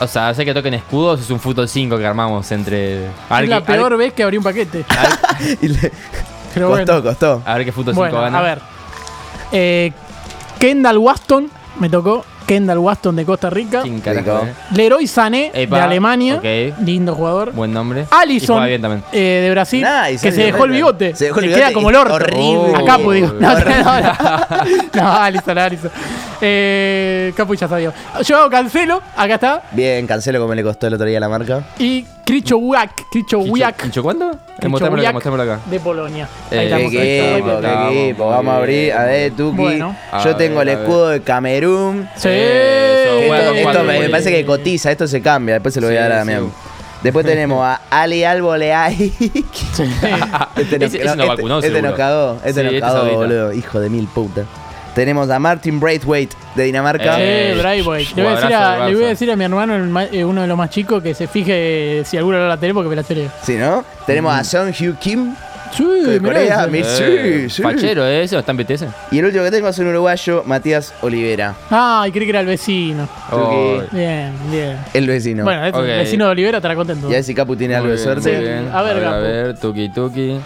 O 0.00 0.08
sea, 0.08 0.28
hace 0.30 0.44
que 0.44 0.52
toquen 0.52 0.74
escudos, 0.74 1.20
es 1.20 1.30
un 1.30 1.38
fútbol 1.38 1.68
5 1.68 1.96
que 1.96 2.04
armamos 2.06 2.50
entre. 2.50 3.06
A 3.28 3.36
ver 3.36 3.44
es 3.44 3.50
la 3.50 3.62
qué- 3.62 3.72
a 3.72 3.76
ver- 3.76 3.80
peor 3.80 3.96
vez 3.96 4.12
que 4.12 4.22
abrí 4.24 4.36
un 4.38 4.42
paquete. 4.44 4.84
Y 5.62 5.68
le- 5.68 5.92
Pero 6.52 6.68
costó, 6.68 6.92
bueno. 6.94 7.02
costó. 7.02 7.42
A 7.44 7.54
ver 7.56 7.64
qué 7.64 7.72
fútbol 7.72 7.94
5 7.94 8.00
Bueno, 8.00 8.20
gana. 8.20 8.38
a 8.38 8.42
ver. 8.42 8.58
Eh, 9.52 9.92
Kendall 10.58 10.98
Waston, 10.98 11.48
me 11.78 11.88
tocó. 11.88 12.24
Kendall 12.46 12.78
Waston 12.78 13.16
de 13.16 13.24
Costa 13.24 13.50
Rica. 13.50 13.82
¿Quién 13.82 14.00
carajo, 14.00 14.44
eh? 14.46 14.52
Leroy 14.74 15.06
Sané 15.06 15.50
Epa, 15.54 15.76
de 15.78 15.82
Alemania. 15.82 16.36
ok. 16.36 16.78
Lindo 16.84 17.14
jugador. 17.14 17.52
Buen 17.52 17.72
nombre. 17.72 18.06
Allison 18.10 18.56
juega 18.56 18.66
bien 18.68 18.82
también. 18.82 19.02
eh, 19.12 19.40
de 19.44 19.50
Brasil. 19.50 19.84
Nice, 20.08 20.22
que 20.28 20.32
se 20.32 20.44
dejó 20.44 20.64
el 20.64 20.70
bigote. 20.72 21.14
Se 21.14 21.26
dejó 21.26 21.40
el 21.40 21.46
bigote 21.46 21.62
queda 21.62 21.72
como 21.72 21.90
el 21.90 21.96
orto. 21.96 22.14
horrible. 22.14 22.72
A 22.76 22.84
Capu, 22.84 23.12
digo. 23.12 23.32
No, 23.40 23.52
Horrible. 23.52 23.84
no, 23.84 24.00
no. 24.00 24.12
No, 24.94 25.12
Allison, 25.12 25.58
Allison. 25.58 25.90
Eh, 26.40 27.32
Capu 27.36 27.54
ya 27.54 27.68
sabía. 27.68 27.92
Yo 28.24 28.50
cancelo. 28.50 29.00
Acá 29.16 29.34
está. 29.34 29.62
Bien, 29.72 30.06
cancelo 30.06 30.40
como 30.40 30.54
le 30.54 30.62
costó 30.62 30.86
el 30.86 30.94
otro 30.94 31.06
día 31.06 31.18
la 31.20 31.28
marca. 31.28 31.62
Y 31.78 32.04
Kricho 32.26 32.56
Wiak. 32.58 33.10
Kricho 33.10 33.38
Wiak. 33.40 33.82
¿Quincho 33.82 34.02
cuándo? 34.02 34.30
Eh, 34.32 34.36
Kricho 34.56 34.68
Mostrámoslo 34.70 35.08
acá, 35.42 35.54
acá. 35.56 35.60
de 35.70 35.80
Polonia. 35.80 36.28
Eh, 36.50 36.58
Ahí 36.58 36.64
estamos. 36.66 36.90
qué 36.92 36.98
ahí 37.00 37.32
equipo, 37.34 37.60
qué 37.60 37.66
Vamos, 37.66 37.92
equipo. 37.94 38.28
Vamos 38.28 38.54
a 38.54 38.56
abrir. 38.56 38.92
A 38.92 39.04
ver, 39.04 39.32
Tuki. 39.32 39.56
Bueno. 39.56 39.96
A 40.10 40.24
Yo 40.24 40.36
tengo 40.36 40.58
ver, 40.60 40.68
el 40.68 40.74
a 40.74 40.78
ver. 40.78 40.84
escudo 40.88 41.08
de 41.10 41.20
Camerún. 41.22 42.08
Sí. 42.16 42.28
Eso, 42.28 43.18
Esto, 43.18 43.26
bueno, 43.28 43.42
esto 43.50 43.62
cuatro, 43.62 43.84
me, 43.84 44.00
me 44.00 44.08
parece 44.08 44.30
que 44.30 44.44
cotiza, 44.46 44.90
esto 44.90 45.06
se 45.06 45.20
cambia, 45.20 45.54
después 45.56 45.74
se 45.74 45.80
lo 45.80 45.88
voy 45.88 45.96
a 45.96 46.02
dar 46.02 46.12
a 46.12 46.22
sí. 46.24 46.30
Damián. 46.30 46.52
Después 47.02 47.26
tenemos 47.26 47.62
a 47.62 47.80
Ali 47.90 48.24
Alboleay. 48.24 48.94
Sí. 49.72 49.84
Este 50.56 50.76
Ese- 50.84 51.02
ese 51.04 51.16
nos 51.16 51.26
vacunó, 51.28 51.56
este, 51.58 51.68
este 51.68 51.82
nos 51.82 51.94
cagó, 51.94 52.38
este 52.44 52.52
Sí, 52.60 52.64
nos 52.64 52.72
este 52.74 52.80
cagó, 52.80 52.96
saudita. 52.96 53.16
boludo. 53.16 53.52
Hijo 53.52 53.80
de 53.80 53.90
mil 53.90 54.06
puta. 54.06 54.44
Tenemos 54.94 55.28
a 55.30 55.38
Martin 55.38 55.80
Braithwaite 55.80 56.36
de 56.54 56.64
Dinamarca. 56.64 57.16
Eh, 57.18 57.52
Sí, 57.54 57.60
Braithwaite. 57.60 58.12
Le 58.14 58.22
voy, 58.22 58.32
a 58.32 58.34
decir 58.36 58.54
a, 58.54 58.70
del 58.78 58.86
le 58.88 58.94
voy 58.94 59.02
a 59.02 59.06
Barça. 59.06 59.08
decir 59.10 59.30
a 59.32 59.36
mi 59.36 59.44
hermano, 59.44 59.74
el 59.74 59.82
ma- 59.88 60.04
eh, 60.04 60.24
uno 60.24 60.42
de 60.42 60.46
los 60.46 60.56
más 60.56 60.70
chicos, 60.70 61.02
que 61.02 61.14
se 61.14 61.26
fije 61.26 62.02
si 62.04 62.16
alguno 62.16 62.38
no 62.38 62.46
la 62.48 62.56
tiene 62.58 62.74
porque 62.74 62.88
me 62.88 62.96
la 62.96 63.02
choreo. 63.02 63.28
Sí, 63.42 63.56
¿no? 63.56 63.84
Tenemos 64.06 64.32
a 64.34 64.44
Song 64.44 64.70
Hyo 64.72 64.94
Kim. 65.00 65.34
Sí, 65.76 65.82
De 65.84 66.20
mirá 66.20 66.34
Corea, 66.34 66.60
ese. 66.62 66.70
mir- 66.70 66.84
Eh, 66.86 67.46
sí, 67.48 67.56
sí. 67.56 67.62
Fachero, 67.62 68.06
¿eh? 68.06 68.22
¿Ese 68.22 68.36
no 68.36 68.38
está 68.40 68.52
en 68.52 68.58
BTS? 68.58 68.84
Y 69.10 69.18
el 69.18 69.24
último 69.24 69.42
que 69.42 69.50
tengo 69.50 69.66
es 69.68 69.76
un 69.80 69.88
uruguayo, 69.88 70.44
Matías 70.46 70.94
Olivera. 71.02 71.56
Ay, 71.68 72.12
creí 72.12 72.26
que 72.26 72.30
era 72.30 72.40
el 72.40 72.46
vecino. 72.46 73.08
Oh, 73.32 73.82
Bien, 73.90 74.32
bien. 74.52 74.78
El 74.94 75.08
vecino. 75.08 75.42
Bueno, 75.42 75.66
Ok. 75.76 75.84
el 75.84 75.98
vecino 75.98 76.26
de 76.26 76.30
Olivera 76.30 76.58
estará 76.58 76.76
contento. 76.76 77.08
y 77.08 77.12
a 77.12 77.16
ver 77.16 77.24
si 77.24 77.34
Capu 77.34 77.56
tiene 77.56 77.74
algo 77.74 77.88
de 77.90 77.98
suerte. 77.98 78.32
muy 78.36 78.40
bien. 78.44 78.70
A 78.72 78.82
ver, 78.82 78.96
a 78.98 79.00
Gapo. 79.00 79.20
ver, 79.22 79.58
tuki 79.58 79.88
tuki. 79.88 80.38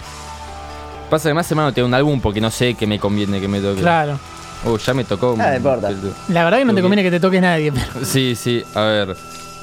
Pasa 1.11 1.29
que 1.29 1.33
más 1.35 1.45
semana 1.45 1.67
no 1.67 1.73
tengo 1.73 1.87
un 1.87 1.93
álbum 1.93 2.19
porque 2.19 2.41
no 2.41 2.49
sé 2.49 2.73
qué 2.73 2.87
me 2.87 2.97
conviene 2.97 3.39
que 3.39 3.47
me 3.47 3.59
toque. 3.59 3.81
Claro. 3.81 4.17
Uh, 4.65 4.77
ya 4.77 4.93
me 4.93 5.03
tocó. 5.03 5.35
Ah, 5.39 5.49
no 5.51 5.55
importa. 5.57 5.89
La 6.29 6.43
verdad 6.43 6.59
que 6.59 6.65
no 6.65 6.73
te 6.75 6.81
conviene 6.81 7.03
que 7.03 7.11
te 7.11 7.19
toque 7.19 7.39
nadie. 7.41 7.71
Pero... 7.71 7.85
Sí, 8.05 8.35
sí, 8.35 8.63
a 8.75 8.81
ver. 8.81 9.15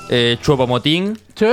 Eh. 0.09 0.39
Sí. 1.37 1.45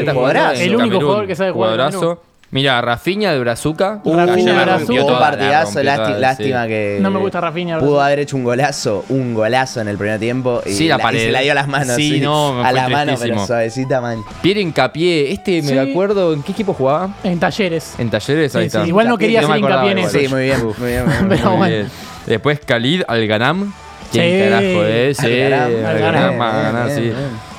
Está 0.00 0.12
jugando 0.12 0.12
jugadorazo. 0.12 0.54
en 0.54 0.62
El 0.62 0.76
único 0.76 0.82
Camerún. 0.88 1.02
jugador 1.02 1.26
que 1.26 1.36
sabe 1.36 1.50
jugar 1.52 1.70
en 1.70 1.76
Jugadorazo. 1.76 2.22
Mira, 2.52 2.80
Rafinha 2.80 3.32
de 3.32 3.40
Brazuca. 3.40 4.00
Uh, 4.04 4.14
Rafinha 4.16 4.52
Ayer 4.52 4.54
de 4.54 4.64
Brazuca. 4.64 5.02
Un 5.04 5.18
partidazo, 5.18 5.82
lástima 5.82 6.62
sí. 6.62 6.68
que. 6.68 6.98
No 7.00 7.10
me 7.10 7.18
gusta 7.18 7.40
Rafinha. 7.40 7.78
Pudo 7.80 8.00
haber 8.00 8.20
hecho 8.20 8.36
un 8.36 8.44
golazo, 8.44 9.04
un 9.08 9.34
golazo 9.34 9.80
en 9.80 9.88
el 9.88 9.98
primer 9.98 10.20
tiempo. 10.20 10.62
Y, 10.64 10.72
Sí, 10.72 10.86
la 10.86 10.94
y 10.96 10.98
pared. 11.02 11.20
se 11.24 11.32
la 11.32 11.40
dio 11.40 11.52
a 11.52 11.54
las 11.56 11.66
manos. 11.66 11.96
Sí, 11.96 12.20
no, 12.20 12.54
me 12.54 12.60
a 12.60 12.70
fue 12.70 12.72
la 12.72 12.88
mano, 12.88 13.14
pero 13.20 13.44
suavecita, 13.46 14.00
man. 14.00 14.22
Pierre 14.42 14.60
Hincapié, 14.60 15.32
este 15.32 15.60
me 15.62 15.68
Sí. 15.70 15.78
acuerdo, 15.78 16.32
¿en 16.32 16.42
qué 16.44 16.52
equipo 16.52 16.72
jugaba? 16.72 17.10
En 17.24 17.38
talleres. 17.40 17.94
En 17.98 18.10
Talleres, 18.10 18.52
Sí, 18.52 18.58
ahí 18.58 18.64
sí, 18.64 18.76
está. 18.76 18.86
Igual 18.86 19.08
no 19.08 19.18
quería 19.18 19.40
No 19.42 19.48
hacer 19.48 19.58
hincapié 19.58 19.90
en 19.90 19.98
eso. 19.98 20.18
Sí, 20.18 20.28
muy 20.28 20.42
bien, 20.44 20.64
muy 20.64 20.88
bien. 20.88 21.04
muy 21.06 21.14
bien. 21.14 21.28
Pero 21.28 21.48
Muy 21.50 21.56
bueno. 21.58 21.88
Después 22.26 22.60
Khalid 22.64 23.02
Al-Ganam. 23.06 23.72
¿Quién 24.12 24.24
Sí. 24.24 24.50
carajo 24.50 24.84
es? 24.84 25.16
Sí, 25.16 25.26
Al-Ghanam, 25.42 25.86
Al-Ghanam 25.86 26.40
va 26.40 26.48
a 26.48 26.52
bien, 26.52 26.62
ganar, 26.72 26.86
bien, 27.00 27.12
sí. 27.12 27.16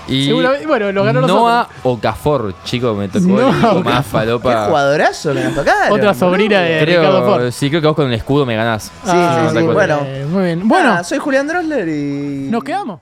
Y 0.10 0.32
bueno, 0.32 0.92
lo 0.94 1.04
ganó 1.04 1.20
Noah 1.28 1.68
Okafor, 1.84 2.54
chico, 2.64 2.94
me 2.94 3.10
tocó 3.10 3.34
Okafor. 3.34 3.84
más 3.84 4.06
Qué 4.06 4.12
falopa. 4.12 4.66
jugadorazo 4.68 5.34
que 5.34 5.44
nos 5.44 5.54
tocaron. 5.56 5.92
Otra 6.00 6.14
sobrina 6.14 6.62
de 6.62 6.86
Ricardo 6.86 7.20
Creo, 7.24 7.26
Ford. 7.26 7.52
sí, 7.52 7.70
creo 7.70 7.82
que 7.82 7.88
vos 7.88 7.96
con 7.98 8.08
el 8.08 8.14
escudo 8.14 8.46
me 8.46 8.56
ganás. 8.56 8.84
Sí, 8.86 8.92
Ah, 9.04 9.50
sí, 9.52 9.58
sí. 9.60 9.64
Bueno, 9.66 10.00
Eh, 10.06 10.26
muy 10.30 10.44
bien. 10.46 10.66
Bueno, 10.66 10.94
Ah, 10.98 11.04
soy 11.04 11.18
Julián 11.18 11.46
Drosler 11.48 11.88
y. 11.90 12.48
nos 12.50 12.64
quedamos. 12.64 13.02